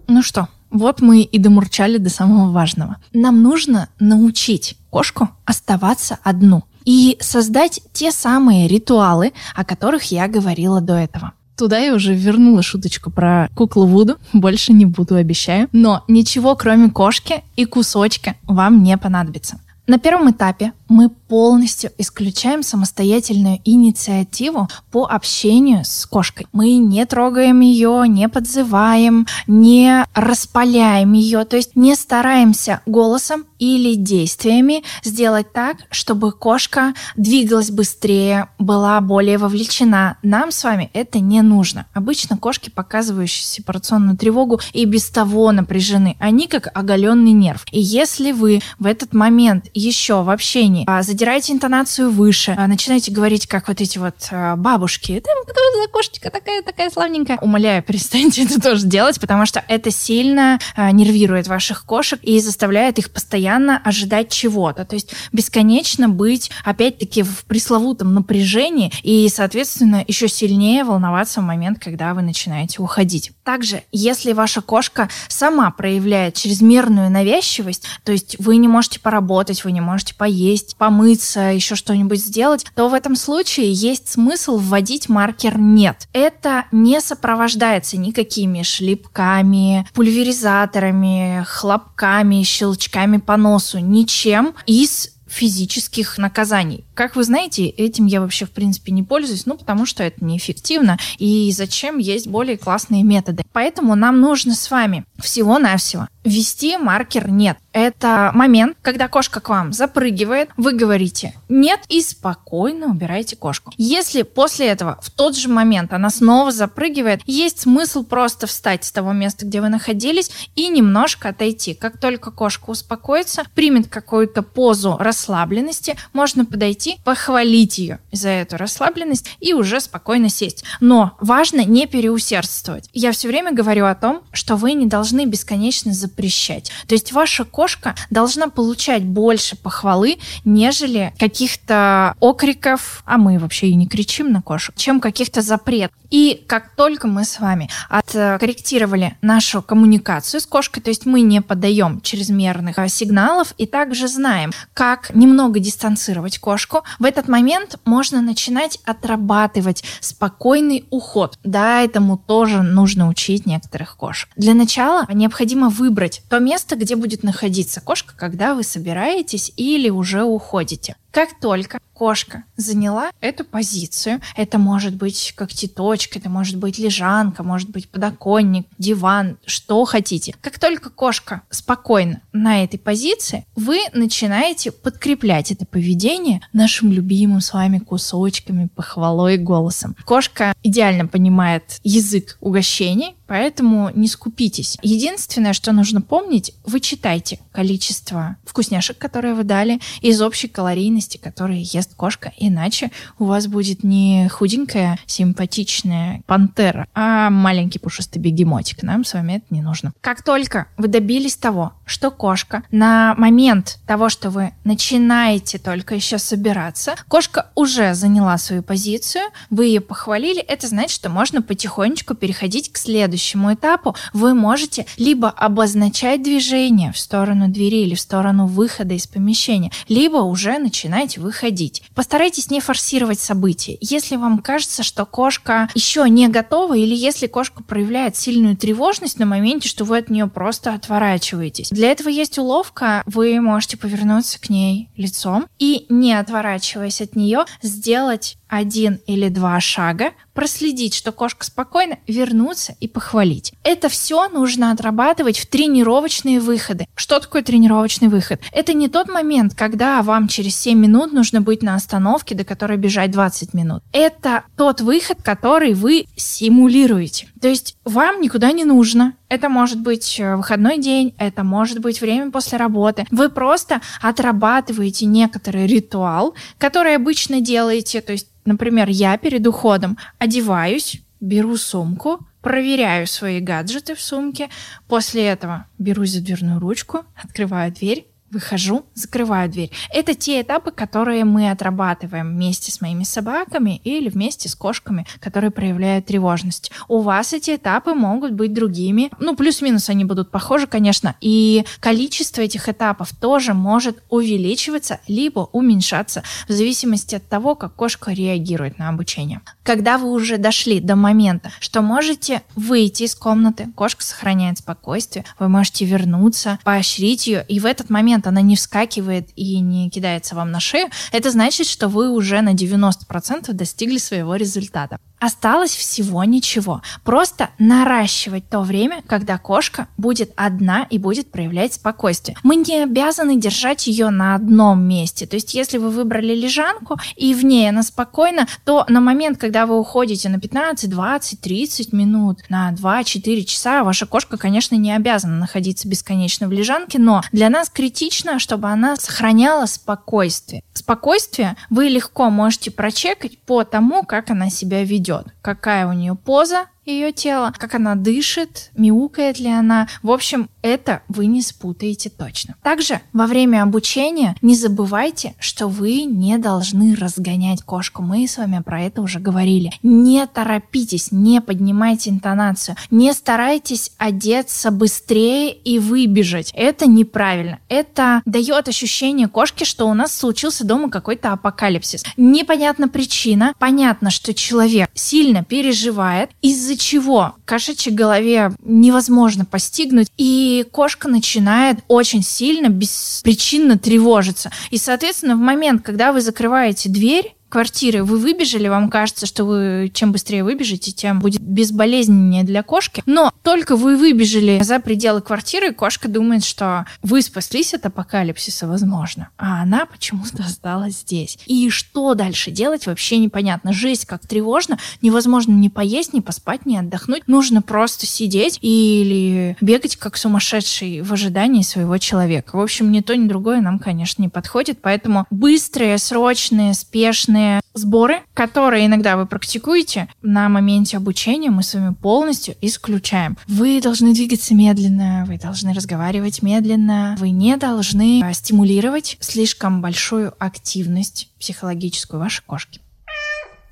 Ну 0.09 0.23
что, 0.23 0.49
вот 0.71 1.01
мы 1.01 1.23
и 1.23 1.39
домурчали 1.39 1.99
до 1.99 2.11
самого 2.11 2.51
важного. 2.51 2.97
Нам 3.13 3.43
нужно 3.43 3.89
научить 3.99 4.77
кошку 4.91 5.29
оставаться 5.45 6.19
одну 6.23 6.65
и 6.85 7.17
создать 7.21 7.81
те 7.93 8.13
самые 8.13 8.69
ритуалы, 8.69 9.33
о 9.55 9.65
которых 9.65 10.05
я 10.05 10.29
говорила 10.29 10.81
до 10.81 10.95
этого. 10.95 11.33
Туда 11.57 11.79
я 11.79 11.95
уже 11.95 12.15
вернула 12.15 12.63
шуточку 12.63 13.11
про 13.11 13.49
куклу 13.55 13.87
Вуду. 13.87 14.17
Больше 14.33 14.73
не 14.73 14.85
буду, 14.85 15.15
обещаю. 15.15 15.69
Но 15.73 16.05
ничего, 16.07 16.55
кроме 16.55 16.91
кошки 16.91 17.43
и 17.57 17.65
кусочка, 17.65 18.35
вам 18.45 18.83
не 18.83 18.97
понадобится. 18.99 19.59
На 19.87 19.99
первом 19.99 20.31
этапе 20.31 20.73
мы 20.89 21.09
полностью 21.09 21.91
исключаем 21.99 22.63
самостоятельную 22.63 23.61
инициативу 23.65 24.69
по 24.91 25.07
общению 25.07 25.85
с 25.85 26.07
кошкой. 26.07 26.47
Мы 26.53 26.77
не 26.77 27.05
трогаем 27.07 27.61
ее, 27.61 28.05
не 28.07 28.29
подзываем, 28.29 29.27
не 29.47 30.05
распаляем 30.15 31.13
ее, 31.13 31.45
то 31.45 31.57
есть 31.57 31.75
не 31.75 31.95
стараемся 31.95 32.81
голосом 32.87 33.45
или 33.59 33.95
действиями 33.95 34.85
сделать 35.03 35.53
так, 35.53 35.79
чтобы 35.91 36.33
кошка 36.33 36.95
двигалась 37.17 37.71
быстрее, 37.71 38.49
была 38.59 39.01
более 39.01 39.39
вовлечена. 39.39 40.19
Нам 40.23 40.53
с 40.53 40.63
вами 40.63 40.91
это 40.93 41.21
не 41.21 41.43
нужно. 41.43 41.87
Обычно 41.95 42.37
кошки, 42.37 42.71
показывающие 42.71 43.45
сепарационную 43.45 44.17
тревогу, 44.17 44.61
и 44.73 44.85
без 44.85 45.09
того 45.09 45.53
напряжены. 45.53 46.17
Они 46.21 46.47
как 46.47 46.69
оголенный 46.77 47.33
нерв. 47.33 47.65
И 47.73 47.81
если 47.81 48.33
вы 48.33 48.61
в 48.79 48.87
этот 48.87 49.13
момент 49.13 49.67
еще 49.75 50.23
в 50.23 50.31
общении 50.31 50.76
а, 50.87 51.03
задираете 51.03 51.53
интонацию 51.53 52.11
выше, 52.11 52.55
а, 52.57 52.67
начинаете 52.67 53.13
говорить, 53.13 53.47
как 53.47 53.69
вот 53.69 53.81
эти 53.81 53.99
вот 53.99 54.15
а, 54.31 54.57
бабушки, 54.57 55.23
там 55.25 55.35
кто 55.45 55.61
за 55.83 55.89
кошечка 55.89 56.31
такая, 56.31 56.63
такая 56.63 56.91
славненькая. 56.91 57.39
Умоляю, 57.39 57.83
перестаньте 57.87 58.45
это 58.45 58.61
тоже 58.61 58.87
делать, 58.87 59.21
потому 59.21 59.47
что 59.47 59.65
это 59.69 59.91
сильно 59.91 60.59
нервирует 60.77 61.49
ваших 61.49 61.85
кошек 61.85 62.19
и 62.23 62.41
заставляет 62.41 62.99
их 62.99 63.11
постоянно 63.11 63.81
ожидать 63.85 64.31
чего-то. 64.31 64.85
То 64.85 64.95
есть 64.95 65.15
бесконечно 65.33 66.09
быть, 66.09 66.51
опять-таки, 66.65 67.23
в 67.23 67.45
пресловутом 67.45 68.15
напряжении 68.15 68.93
и, 69.03 69.29
соответственно, 69.29 70.05
еще 70.07 70.29
сильнее 70.29 70.85
волноваться 70.85 71.41
в 71.41 71.45
момент, 71.45 71.79
когда 71.79 72.15
вы 72.15 72.23
начинаете 72.23 72.83
уходить. 72.83 73.33
Также, 73.45 73.83
если 73.93 74.33
ваша 74.33 74.61
кошка 74.61 75.09
сама 75.29 75.71
проявляет 75.71 76.35
чрезмерную 76.35 77.11
навязчивость, 77.11 77.85
то 78.05 78.13
есть 78.13 78.37
вы 78.39 78.57
не 78.57 78.69
можете 78.69 79.01
поработать, 79.01 79.65
вы 79.65 79.73
не 79.73 79.81
можете 79.81 80.15
поесть, 80.15 80.66
помыться, 80.75 81.53
еще 81.53 81.75
что-нибудь 81.75 82.21
сделать, 82.21 82.67
то 82.75 82.89
в 82.89 82.95
этом 82.95 83.15
случае 83.15 83.73
есть 83.73 84.09
смысл 84.09 84.59
вводить 84.59 85.09
маркер 85.09 85.59
«нет». 85.59 86.09
Это 86.13 86.65
не 86.73 87.01
сопровождается 87.01 87.97
никакими 87.97 88.63
шлепками, 88.63 89.87
пульверизаторами, 89.95 91.45
хлопками, 91.47 92.43
щелчками 92.43 93.19
по 93.19 93.37
носу, 93.37 93.79
ничем 93.79 94.55
из 94.67 95.17
физических 95.27 96.19
наказаний. 96.19 96.85
Как 96.95 97.17
вы 97.17 97.25
знаете, 97.25 97.67
этим 97.67 98.07
я 98.07 98.21
вообще 98.21 98.47
в 98.47 98.51
принципе 98.51 98.93
не 98.93 99.03
пользуюсь, 99.03 99.47
ну 99.47 99.57
потому 99.57 99.85
что 99.85 100.03
это 100.03 100.25
неэффективно, 100.25 100.99
и 101.19 101.53
зачем 101.53 101.99
есть 101.99 102.27
более 102.27 102.57
классные 102.57 103.03
методы. 103.03 103.45
Поэтому 103.53 103.95
нам 103.95 104.21
нужно 104.21 104.55
с 104.55 104.71
вами 104.71 105.05
всего-навсего 105.19 106.09
ввести 106.27 106.77
маркер 106.77 107.31
«нет». 107.31 107.57
Это 107.73 108.31
момент, 108.35 108.77
когда 108.81 109.07
кошка 109.07 109.41
к 109.41 109.49
вам 109.51 109.73
запрыгивает, 109.73 110.51
вы 110.57 110.73
говорите 110.73 111.35
«нет» 111.49 111.81
и 111.89 112.01
спокойно 112.01 112.87
убираете 112.87 113.37
кошку. 113.37 113.73
Если 113.77 114.23
после 114.23 114.69
этого 114.69 114.99
в 115.03 115.11
тот 115.11 115.37
же 115.37 115.49
момент 115.49 115.93
она 115.93 116.11
снова 116.11 116.51
запрыгивает, 116.51 117.21
есть 117.27 117.61
смысл 117.61 118.03
просто 118.03 118.47
встать 118.47 118.85
с 118.85 118.93
того 118.93 119.13
места, 119.13 119.47
где 119.47 119.61
вы 119.61 119.69
находились, 119.69 120.31
и 120.55 120.69
немножко 120.69 121.29
отойти. 121.29 121.75
Как 121.75 121.99
только 121.99 122.31
кошка 122.31 122.71
успокоится, 122.71 123.45
примет 123.55 123.89
какую-то 123.89 124.43
позу 124.43 124.97
расслабленности, 124.99 125.97
можно 126.13 126.45
подойти, 126.45 126.97
похвалить 127.05 127.79
ее 127.79 128.01
за 128.11 128.31
эту 128.31 128.57
расслабленность 128.57 129.37
и 129.39 129.53
уже 129.53 129.81
спокойно 129.81 130.29
сесть. 130.29 130.65
Но 130.81 131.17
важно 131.21 131.65
не 131.65 131.87
переусердствовать. 131.87 132.89
Я 132.93 133.13
все 133.13 133.29
время 133.29 133.53
говорю 133.53 133.87
о 133.87 133.95
том, 133.95 134.23
что 134.33 134.57
вы 134.57 134.73
не 134.73 134.87
должны 134.87 135.27
бесконечно 135.27 135.93
запрещать. 136.17 136.73
То 136.87 136.95
есть 136.95 137.13
ваша 137.13 137.45
кошка 137.45 137.95
должна 138.11 138.49
получать 138.49 139.05
больше 139.05 139.57
похвалы, 139.57 140.17
нежели 140.45 141.13
каких-то 141.19 142.15
окриков, 142.21 143.03
а 143.05 143.19
мы 143.19 143.39
вообще 143.39 143.69
и 143.69 143.75
не 143.75 143.87
кричим 143.87 144.33
на 144.33 144.41
кошек, 144.41 144.75
чем 144.77 145.01
каких-то 145.01 145.43
запретов. 145.43 145.97
И 146.11 146.45
как 146.47 146.75
только 146.77 147.09
мы 147.09 147.25
с 147.25 147.41
вами 147.41 147.69
откорректировали 147.89 149.17
нашу 149.23 149.61
коммуникацию 149.61 150.41
с 150.41 150.47
кошкой, 150.47 150.81
то 150.81 150.91
есть 150.91 151.05
мы 151.05 151.21
не 151.21 151.43
подаем 151.43 152.01
чрезмерных 152.01 152.79
а, 152.79 152.89
сигналов 152.89 153.55
и 153.59 153.67
также 153.67 154.09
знаем, 154.09 154.53
как 154.73 155.15
немного 155.15 155.59
дистанцировать 155.59 156.39
кошку, 156.39 156.83
в 156.99 157.05
этот 157.05 157.29
момент 157.29 157.79
можно 157.85 158.23
начинать 158.23 158.79
отрабатывать 158.85 159.83
спокойный 160.01 160.85
уход. 160.91 161.39
Да, 161.43 161.83
этому 161.83 162.17
тоже 162.17 162.63
нужно 162.63 163.09
учить 163.09 163.45
некоторых 163.45 163.97
кошек. 163.97 164.31
Для 164.37 164.55
начала 164.55 165.07
необходимо 165.13 165.69
выбрать 165.69 166.06
то 166.29 166.39
место, 166.39 166.77
где 166.77 166.97
будет 166.97 167.23
находиться 167.23 167.81
кошка, 167.81 168.15
когда 168.17 168.55
вы 168.55 168.63
собираетесь 168.63 169.53
или 169.57 169.91
уже 169.91 170.25
уходите. 170.25 170.97
Как 171.17 171.41
только 171.41 171.79
кошка 171.95 172.45
заняла 172.59 173.11
эту 173.23 173.43
позицию, 173.43 174.21
это 174.37 174.59
может 174.59 174.97
быть 174.97 175.33
когтеточка, 175.35 176.19
это 176.19 176.29
может 176.29 176.59
быть 176.59 176.79
лежанка, 176.79 177.43
может 177.43 177.71
быть 177.71 177.89
подоконник, 177.89 178.67
диван, 178.77 179.39
что 179.47 179.83
хотите. 179.87 180.35
Как 180.43 180.59
только 180.59 180.91
кошка 180.91 181.41
спокойно 181.49 182.21
на 182.35 182.63
этой 182.63 182.79
позиции, 182.79 183.47
вы 183.57 183.79
начинаете 183.95 184.73
подкреплять 184.73 185.51
это 185.51 185.65
поведение 185.65 186.43
нашим 186.53 186.93
любимым 186.93 187.41
с 187.41 187.55
вами 187.55 187.79
кусочками, 187.79 188.69
похвалой, 188.75 189.39
голосом. 189.39 189.97
Кошка 190.05 190.53
идеально 190.63 191.07
понимает 191.07 191.81
язык 191.83 192.37
угощений, 192.43 193.17
поэтому 193.27 193.91
не 193.95 194.09
скупитесь. 194.09 194.77
Единственное, 194.83 195.55
что 195.55 195.73
нужно 195.73 196.03
помнить, 196.03 196.53
вы 196.67 196.81
читайте 196.81 197.41
количество 197.53 198.37
вкусняшек, 198.45 198.99
которые 198.99 199.33
вы 199.33 199.45
дали, 199.45 199.81
из 200.03 200.21
общей 200.21 200.49
калорийности 200.49 201.06
сладости, 201.07 201.17
которые 201.19 201.63
ест 201.63 201.95
кошка, 201.95 202.33
иначе 202.37 202.91
у 203.19 203.25
вас 203.25 203.47
будет 203.47 203.85
не 203.85 204.29
худенькая, 204.29 204.99
симпатичная 205.07 206.23
пантера, 206.27 206.87
а 206.95 207.31
маленький 207.31 207.79
пушистый 207.79 208.21
бегемотик. 208.21 208.83
Нам 208.83 209.05
с 209.05 209.15
вами 209.15 209.35
это 209.35 209.47
не 209.51 209.63
нужно. 209.63 209.93
Как 210.01 210.23
только 210.23 210.67
вы 210.77 210.89
добились 210.89 211.37
того, 211.37 211.73
что 211.87 212.11
кошка 212.11 212.65
на 212.71 213.15
момент 213.17 213.79
того, 213.87 214.09
что 214.09 214.31
вы 214.31 214.53
начинаете 214.65 215.59
только 215.59 215.95
еще 215.95 216.19
собираться, 216.19 216.97
кошка 217.09 217.51
уже 217.55 217.95
заняла 217.95 218.37
свою 218.39 218.63
позицию, 218.63 219.23
вы 219.51 219.67
ее 219.67 219.81
похвалили, 219.81 220.41
это 220.41 220.67
значит, 220.67 220.91
что 220.91 221.09
можно 221.09 221.41
потихонечку 221.41 222.15
переходить 222.15 222.73
к 222.73 222.77
следующему 222.77 223.55
этапу. 223.55 223.95
Вы 224.13 224.35
можете 224.35 224.87
либо 224.97 225.31
обозначать 225.31 226.23
движение 226.23 226.93
в 226.93 226.99
сторону 226.99 227.49
двери 227.49 227.83
или 227.83 227.95
в 227.95 228.01
сторону 228.01 228.47
выхода 228.47 228.95
из 228.95 229.07
помещения, 229.07 229.71
либо 229.89 230.17
уже 230.17 230.59
начинать 230.59 231.19
выходить. 231.19 231.83
Постарайтесь 231.95 232.51
не 232.51 232.61
форсировать 232.61 233.21
события. 233.21 233.79
Если 233.81 234.17
вам 234.17 234.39
кажется, 234.39 234.83
что 234.83 235.07
кошка 235.07 235.69
еще 235.75 236.09
не 236.11 236.27
готова, 236.29 236.77
или 236.77 236.95
если 236.95 237.29
кошка 237.29 237.63
проявляет 237.63 238.17
сильную 238.17 238.57
тревожность 238.57 239.19
на 239.19 239.27
моменте, 239.27 239.69
что 239.69 239.85
вы 239.85 239.99
от 239.99 240.11
нее 240.11 240.27
просто 240.27 240.75
отворачиваетесь. 240.75 241.71
Для 241.77 241.91
этого 241.91 242.09
есть 242.09 242.39
уловка. 242.39 243.03
Вы 243.05 243.39
можете 243.39 243.77
повернуться 243.77 244.41
к 244.41 244.49
ней 244.49 244.89
лицом 244.97 245.47
и, 245.59 245.85
не 245.91 246.15
отворачиваясь 246.15 247.03
от 247.03 247.17
нее, 247.17 247.45
сделать 247.61 248.39
один 248.49 249.01
или 249.07 249.29
два 249.29 249.61
шага, 249.61 250.13
проследить, 250.35 250.95
что 250.95 251.13
кошка 251.13 251.45
спокойно, 251.45 251.99
вернуться 252.07 252.75
и 252.81 252.89
похвалить. 252.89 253.53
Это 253.65 253.89
все 253.89 254.29
нужно 254.29 254.71
отрабатывать 254.71 255.39
в 255.39 255.47
тренировочные 255.47 256.41
выходы. 256.41 256.87
Что 256.95 257.19
такое 257.19 257.43
тренировочный 257.43 258.09
выход? 258.09 258.41
Это 258.53 258.73
не 258.73 258.89
тот 258.89 259.09
момент, 259.09 259.55
когда 259.55 260.03
вам 260.03 260.29
через 260.29 260.57
7 260.57 260.79
минут 260.79 261.13
нужно 261.13 261.41
быть 261.41 261.63
на 261.63 261.75
остановке, 261.75 262.35
до 262.35 262.45
которой 262.45 262.77
бежать 262.77 263.11
20 263.11 263.55
минут. 263.55 263.83
Это 263.93 264.45
тот 264.57 264.81
выход, 264.81 265.23
который 265.23 265.75
вы 265.75 266.07
симулируете. 266.17 267.29
То 267.41 267.49
есть 267.49 267.77
вам 267.85 268.21
никуда 268.21 268.53
не 268.53 268.65
нужно. 268.65 269.15
Это 269.29 269.49
может 269.49 269.81
быть 269.81 270.21
э, 270.21 270.37
выходной 270.37 270.79
день, 270.79 271.15
это 271.19 271.43
может 271.43 271.81
быть 271.81 272.01
время 272.01 272.31
после 272.31 272.59
работы. 272.59 273.07
Вы 273.11 273.29
просто 273.29 273.81
отрабатываете 274.01 275.07
некоторый 275.07 275.67
ритуал, 275.67 276.35
который 276.59 276.95
обычно 276.95 277.41
делаете. 277.41 278.01
То 278.01 278.13
есть, 278.13 278.29
например, 278.47 278.89
я 278.89 279.17
перед 279.19 279.47
уходом 279.47 279.99
одеваюсь, 280.19 281.03
беру 281.21 281.57
сумку, 281.57 282.27
проверяю 282.41 283.07
свои 283.07 283.41
гаджеты 283.41 283.95
в 283.95 284.01
сумке. 284.01 284.49
После 284.89 285.25
этого 285.27 285.67
берусь 285.79 286.13
за 286.13 286.23
дверную 286.23 286.61
ручку, 286.61 287.05
открываю 287.23 287.73
дверь, 287.73 288.07
выхожу, 288.37 288.85
закрываю 288.95 289.49
дверь. 289.51 289.71
Это 289.91 290.15
те 290.15 290.43
этапы, 290.43 290.71
которые 290.71 291.25
мы 291.25 291.51
отрабатываем 291.51 292.35
вместе 292.35 292.71
с 292.71 292.83
моими 292.83 293.03
собаками 293.03 293.81
или 293.83 294.11
вместе 294.11 294.51
с 294.51 294.55
кошками, 294.55 295.07
которые 295.21 295.51
проявляют 295.51 296.05
тревожность. 296.05 296.71
У 296.87 297.01
вас 297.01 297.33
эти 297.33 297.57
этапы 297.57 297.95
могут 297.95 298.33
быть 298.33 298.53
другими. 298.53 299.11
Ну, 299.19 299.35
плюс-минус 299.35 299.89
они 299.89 300.05
будут 300.05 300.31
похожи, 300.31 300.67
конечно. 300.67 301.15
И 301.23 301.65
количество 301.81 302.43
этих 302.43 302.69
этапов 302.69 303.15
тоже 303.19 303.55
может 303.55 304.03
увеличиваться 304.11 305.01
либо 305.09 305.49
уменьшаться 305.53 306.23
в 306.47 306.53
зависимости 306.53 307.15
от 307.15 307.27
того, 307.27 307.55
как 307.55 307.75
кошка 307.75 308.13
реагирует 308.13 308.79
на 308.79 308.91
обучение. 308.91 309.41
Когда 309.63 309.97
вы 309.97 310.11
уже 310.11 310.37
дошли 310.37 310.81
до 310.81 310.95
момента, 310.95 311.51
что 311.59 311.81
можете 311.81 312.43
выйти 312.55 313.05
из 313.05 313.15
комнаты, 313.15 313.69
кошка 313.75 314.03
сохраняет 314.05 314.59
спокойствие, 314.59 315.25
вы 315.39 315.49
можете 315.49 315.87
вернуться, 315.87 316.59
поощрить 316.65 317.27
ее, 317.27 317.45
и 317.49 317.61
в 317.61 317.65
этот 317.65 317.89
момент 317.89 318.26
она 318.27 318.41
не 318.41 318.57
вскакивает 318.57 319.31
и 319.37 319.61
не 319.61 319.91
кидается 319.91 320.35
вам 320.35 320.51
на 320.51 320.61
шею, 320.61 320.89
это 321.13 321.31
значит, 321.31 321.67
что 321.67 321.89
вы 321.89 322.11
уже 322.11 322.41
на 322.41 322.55
90% 322.55 323.53
достигли 323.53 323.99
своего 323.99 324.37
результата. 324.37 324.99
Осталось 325.19 325.75
всего 325.75 326.23
ничего. 326.25 326.83
Просто 327.03 327.49
наращивать 327.59 328.51
то 328.51 328.61
время, 328.61 329.03
когда 329.07 329.39
кошка 329.39 329.89
будет 329.97 330.31
одна 330.37 330.87
и 330.91 330.99
будет 330.99 331.31
проявлять 331.31 331.73
спокойствие. 331.75 332.37
Мы 332.43 332.57
не 332.57 332.83
обязаны 332.83 333.41
держать 333.41 333.87
ее 333.87 334.11
на 334.11 334.35
одном 334.35 334.83
месте. 334.87 335.27
То 335.27 335.37
есть, 335.37 335.55
если 335.55 335.79
вы 335.79 335.89
выбрали 335.89 336.35
лежанку 336.35 336.99
и 337.17 337.33
в 337.33 337.45
ней 337.45 337.69
она 337.69 337.83
спокойна, 337.83 338.47
то 338.65 338.85
на 338.89 339.01
момент, 339.01 339.39
когда 339.39 339.65
вы 339.65 339.79
уходите 339.79 340.29
на 340.29 340.39
15, 340.39 340.91
20, 340.91 341.41
30 341.41 341.93
минут, 341.95 342.41
на 342.51 342.71
2-4 342.73 343.45
часа, 343.45 343.85
ваша 343.85 344.05
кошка, 344.05 344.37
конечно, 344.37 344.75
не 344.75 344.93
обязана 344.93 345.39
находиться 345.39 345.89
бесконечно 345.89 346.47
в 346.47 346.53
лежанке, 346.53 346.99
но 346.99 347.23
для 347.33 347.49
нас 347.49 347.71
критично, 347.71 348.39
чтобы 348.39 348.69
она 348.69 348.97
сохраняла 348.97 349.65
спокойствие. 349.65 350.63
Спокойствие 350.75 351.57
вы 351.71 351.89
легко 351.89 352.29
можете 352.29 352.71
прочекать 352.71 353.39
по 353.39 353.65
тому, 353.65 354.03
как 354.03 354.29
она 354.31 354.51
себя 354.51 354.85
ведет 354.85 355.06
идет, 355.07 355.35
какая 355.43 355.87
у 355.87 355.93
нее 355.93 356.15
поза, 356.17 356.67
ее 356.87 357.13
тело, 357.13 357.53
как 357.57 357.75
она 357.75 357.95
дышит, 357.95 358.71
мяукает 358.77 359.39
ли 359.39 359.49
она. 359.49 359.89
В 360.03 360.11
общем, 360.11 360.49
это 360.63 361.03
вы 361.09 361.27
не 361.27 361.43
спутаете 361.43 362.11
точно. 362.11 362.55
Также 362.63 363.01
во 363.13 363.27
время 363.27 363.63
обучения 363.63 364.37
не 364.43 364.57
забывайте, 364.57 365.35
что 365.39 365.69
вы 365.69 366.03
не 366.03 366.39
должны 366.39 366.95
разгонять 366.95 367.63
кошку. 367.63 368.03
Мы 368.03 368.27
с 368.27 368.39
вами 368.39 368.63
про 368.65 368.83
это 368.83 369.03
уже 369.03 369.19
говорили. 369.19 369.73
Не 369.83 370.27
торопитесь, 370.27 371.13
не 371.13 371.41
поднимайте 371.41 372.11
интонацию, 372.11 372.77
не 372.91 373.13
старайтесь 373.13 373.93
одеться 373.99 374.71
быстрее 374.71 375.53
и 375.53 375.79
выбежать. 375.79 376.53
Это 376.55 376.87
неправильно. 376.87 377.59
Это 377.69 378.23
дает 378.25 378.69
ощущение 378.69 379.29
кошки, 379.29 379.65
что 379.65 379.89
у 379.89 379.95
нас 379.95 380.17
случился 380.17 380.65
дома 380.65 380.91
какой-то 380.91 381.33
апокалипсис. 381.33 382.05
Непонятна 382.17 382.89
причина. 382.89 383.55
Понятно, 383.59 384.11
что 384.11 384.35
человек 384.35 384.91
сильно 384.95 385.45
переживает 385.45 386.31
из-за 386.43 386.76
из 386.77 386.83
чего 386.83 387.35
кошачьей 387.45 387.95
голове 387.95 388.53
невозможно 388.63 389.45
постигнуть, 389.45 390.09
и 390.17 390.65
кошка 390.71 391.09
начинает 391.09 391.79
очень 391.89 392.23
сильно, 392.23 392.69
беспричинно 392.69 393.79
тревожиться. 393.79 394.51
И, 394.71 394.79
соответственно, 394.79 395.37
в 395.37 395.41
момент, 395.41 395.83
когда 395.83 396.13
вы 396.13 396.21
закрываете 396.21 396.89
дверь, 396.89 397.36
квартиры 397.49 398.05
вы 398.05 398.19
выбежали, 398.19 398.69
вам 398.69 398.91
кажется, 398.91 399.27
что 399.27 399.45
вы 399.45 399.91
чем 399.93 400.13
быстрее 400.13 400.45
выбежите, 400.45 400.93
тем 400.93 401.21
будет 401.21 401.41
безболезненнее 401.41 402.45
для 402.45 402.63
кошки. 402.63 403.03
Но 403.07 403.33
только 403.43 403.77
вы 403.77 403.97
выбежали 403.97 404.61
за 404.63 404.81
пределы 404.81 405.21
квартиры, 405.21 405.73
кошка 405.73 406.09
думает, 406.09 406.45
что 406.45 406.87
вы 407.03 407.23
спаслись 407.23 407.75
от 407.75 407.87
апокалипсиса, 407.87 408.67
возможно, 408.67 409.29
а 409.39 409.63
она 409.63 409.87
почему-то 409.87 410.43
осталась 410.43 411.01
здесь. 411.01 411.39
И 411.47 411.71
что 411.71 412.15
дальше 412.15 412.51
делать, 412.51 412.87
вообще 412.87 413.19
непонятно. 413.19 413.73
Жесть, 413.73 414.07
как 414.07 414.27
тревожно, 414.27 414.79
невозможно 415.03 415.53
ни 415.53 415.69
поесть, 415.69 416.13
ни 416.13 416.21
поспать, 416.21 416.67
ни 416.67 416.77
отдохнуть. 416.77 417.29
Нужно 417.29 417.63
просто 417.63 418.07
сидеть 418.07 418.59
или 418.61 419.57
бегать 419.61 419.97
как 419.97 420.17
сумасшедший 420.17 421.03
в 421.03 421.13
ожидании 421.13 421.63
своего 421.63 421.99
человека. 421.99 422.57
В 422.57 422.61
общем, 422.61 422.91
ни 422.91 423.01
то, 423.01 423.17
ни 423.17 423.29
другое 423.29 423.61
нам, 423.61 423.79
конечно, 423.79 424.23
не 424.23 424.29
подходит, 424.29 424.81
поэтому 424.83 425.27
быстрые, 425.31 425.99
срочные, 425.99 426.75
спешные 426.75 427.36
разные 427.37 427.61
сборы, 427.75 428.23
которые 428.35 428.87
иногда 428.87 429.17
вы 429.17 429.27
практикуете, 429.27 430.09
на 430.23 430.49
моменте 430.49 430.97
обучения 430.97 431.51
мы 431.51 431.63
с 431.63 431.75
вами 431.75 431.95
полностью 431.95 432.57
исключаем. 432.61 433.37
Вы 433.47 433.81
должны 433.81 434.15
двигаться 434.15 434.55
медленно, 434.55 435.25
вы 435.27 435.39
должны 435.39 435.75
разговаривать 435.75 436.43
медленно, 436.43 437.17
вы 437.19 437.31
не 437.31 437.57
должны 437.57 438.23
стимулировать 438.33 439.19
слишком 439.21 439.83
большую 439.83 440.33
активность 440.39 441.29
психологическую 441.39 442.19
вашей 442.19 442.43
кошки. 442.47 442.81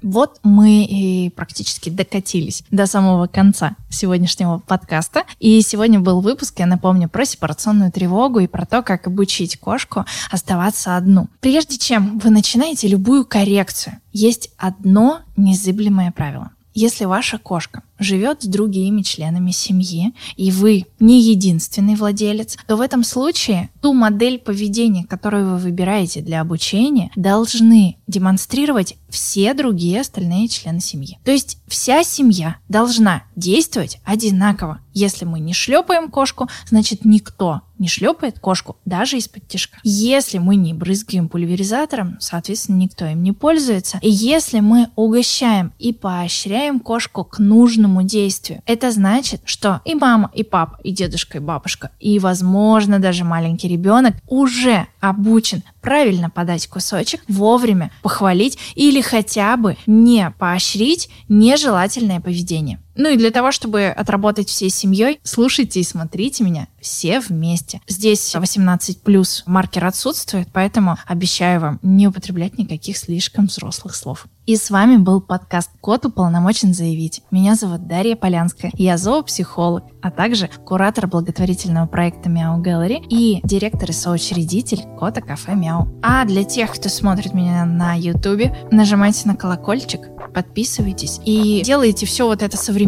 Вот 0.04 0.38
мы 0.42 0.84
и 0.84 1.30
практически 1.30 1.88
докатились 1.88 2.62
до 2.70 2.86
самого 2.86 3.26
конца 3.26 3.74
сегодняшнего 3.88 4.58
подкаста. 4.58 5.22
И 5.40 5.62
сегодня 5.62 5.98
был 5.98 6.20
выпуск, 6.20 6.58
я 6.58 6.66
напомню, 6.66 7.08
про 7.08 7.24
сепарационную 7.24 7.90
тревогу 7.90 8.40
и 8.40 8.46
про 8.46 8.66
то, 8.66 8.82
как 8.82 9.06
обучить 9.06 9.58
кошку 9.58 10.04
оставаться 10.30 10.98
одну. 10.98 11.28
Прежде 11.40 11.78
чем 11.78 12.18
вы 12.18 12.28
начинаете 12.28 12.86
любую 12.86 13.24
коррекцию, 13.24 13.98
есть 14.12 14.50
одно 14.58 15.20
незыблемое 15.38 16.12
правило. 16.12 16.50
Если 16.74 17.06
ваша 17.06 17.38
кошка 17.38 17.82
живет 17.98 18.42
с 18.42 18.46
другими 18.46 19.02
членами 19.02 19.50
семьи, 19.50 20.12
и 20.36 20.50
вы 20.50 20.86
не 21.00 21.22
единственный 21.22 21.94
владелец, 21.94 22.56
то 22.66 22.76
в 22.76 22.80
этом 22.80 23.04
случае 23.04 23.70
ту 23.80 23.92
модель 23.92 24.38
поведения, 24.38 25.04
которую 25.04 25.50
вы 25.50 25.58
выбираете 25.58 26.20
для 26.20 26.40
обучения, 26.40 27.10
должны 27.16 27.96
демонстрировать 28.06 28.96
все 29.08 29.54
другие 29.54 30.00
остальные 30.00 30.48
члены 30.48 30.80
семьи. 30.80 31.18
То 31.24 31.30
есть 31.30 31.58
вся 31.68 32.02
семья 32.02 32.56
должна 32.68 33.22
действовать 33.36 34.00
одинаково. 34.04 34.80
Если 34.92 35.24
мы 35.24 35.40
не 35.40 35.52
шлепаем 35.52 36.10
кошку, 36.10 36.48
значит 36.68 37.04
никто 37.04 37.62
не 37.78 37.88
шлепает 37.88 38.38
кошку 38.38 38.76
даже 38.84 39.18
из-под 39.18 39.48
тяжка. 39.48 39.78
Если 39.82 40.38
мы 40.38 40.56
не 40.56 40.72
брызгаем 40.72 41.28
пульверизатором, 41.28 42.16
соответственно, 42.20 42.76
никто 42.76 43.04
им 43.06 43.22
не 43.22 43.32
пользуется. 43.32 43.98
И 44.00 44.10
если 44.10 44.60
мы 44.60 44.90
угощаем 44.96 45.72
и 45.78 45.92
поощряем 45.92 46.80
кошку 46.80 47.24
к 47.24 47.38
нужному 47.84 48.02
действию, 48.02 48.62
это 48.66 48.90
значит, 48.90 49.42
что 49.44 49.80
и 49.84 49.94
мама, 49.94 50.30
и 50.34 50.42
папа, 50.42 50.78
и 50.82 50.90
дедушка, 50.90 51.38
и 51.38 51.40
бабушка, 51.40 51.90
и, 52.00 52.18
возможно, 52.18 52.98
даже 52.98 53.24
маленький 53.24 53.68
ребенок 53.68 54.14
уже 54.26 54.86
обучен 55.00 55.62
правильно 55.80 56.30
подать 56.30 56.66
кусочек, 56.66 57.22
вовремя 57.28 57.90
похвалить 58.02 58.58
или 58.74 59.00
хотя 59.00 59.56
бы 59.56 59.76
не 59.86 60.30
поощрить 60.38 61.10
нежелательное 61.28 62.20
поведение. 62.20 62.80
Ну 62.96 63.10
и 63.10 63.16
для 63.16 63.30
того, 63.30 63.52
чтобы 63.52 63.86
отработать 63.86 64.48
всей 64.48 64.70
семьей, 64.70 65.20
слушайте 65.22 65.80
и 65.80 65.84
смотрите 65.84 66.44
меня 66.44 66.68
все 66.80 67.20
вместе. 67.20 67.80
Здесь 67.88 68.34
18 68.34 69.02
плюс 69.02 69.42
маркер 69.46 69.84
отсутствует, 69.86 70.48
поэтому 70.52 70.98
обещаю 71.06 71.60
вам 71.60 71.80
не 71.82 72.06
употреблять 72.08 72.58
никаких 72.58 72.96
слишком 72.96 73.46
взрослых 73.46 73.94
слов. 73.94 74.26
И 74.46 74.56
с 74.56 74.68
вами 74.68 74.98
был 74.98 75.22
подкаст 75.22 75.70
«Кот 75.80 76.04
уполномочен 76.04 76.74
заявить». 76.74 77.22
Меня 77.30 77.54
зовут 77.54 77.86
Дарья 77.86 78.14
Полянская, 78.14 78.70
я 78.74 78.98
зоопсихолог, 78.98 79.84
а 80.02 80.10
также 80.10 80.50
куратор 80.66 81.06
благотворительного 81.06 81.86
проекта 81.86 82.28
«Мяу 82.28 82.60
Gallery 82.62 83.06
и 83.08 83.40
директор 83.42 83.88
и 83.88 83.94
соучредитель 83.94 84.82
Кота 84.98 85.22
Кафе 85.22 85.54
Мяу. 85.54 85.88
А 86.02 86.26
для 86.26 86.44
тех, 86.44 86.74
кто 86.74 86.90
смотрит 86.90 87.32
меня 87.32 87.64
на 87.64 87.94
ютубе, 87.94 88.54
нажимайте 88.70 89.26
на 89.26 89.34
колокольчик, 89.34 90.10
подписывайтесь 90.34 91.20
и 91.24 91.62
делайте 91.64 92.04
все 92.04 92.26
вот 92.26 92.42
это 92.42 92.58
современное, 92.58 92.83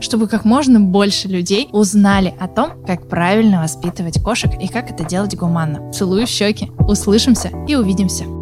чтобы 0.00 0.28
как 0.28 0.44
можно 0.44 0.80
больше 0.80 1.28
людей 1.28 1.68
узнали 1.72 2.34
о 2.38 2.48
том, 2.48 2.84
как 2.86 3.08
правильно 3.08 3.62
воспитывать 3.62 4.22
кошек 4.22 4.50
и 4.60 4.68
как 4.68 4.90
это 4.90 5.04
делать 5.04 5.36
гуманно. 5.36 5.92
Целую 5.92 6.26
в 6.26 6.30
щеки, 6.30 6.70
услышимся 6.78 7.50
и 7.66 7.74
увидимся. 7.74 8.35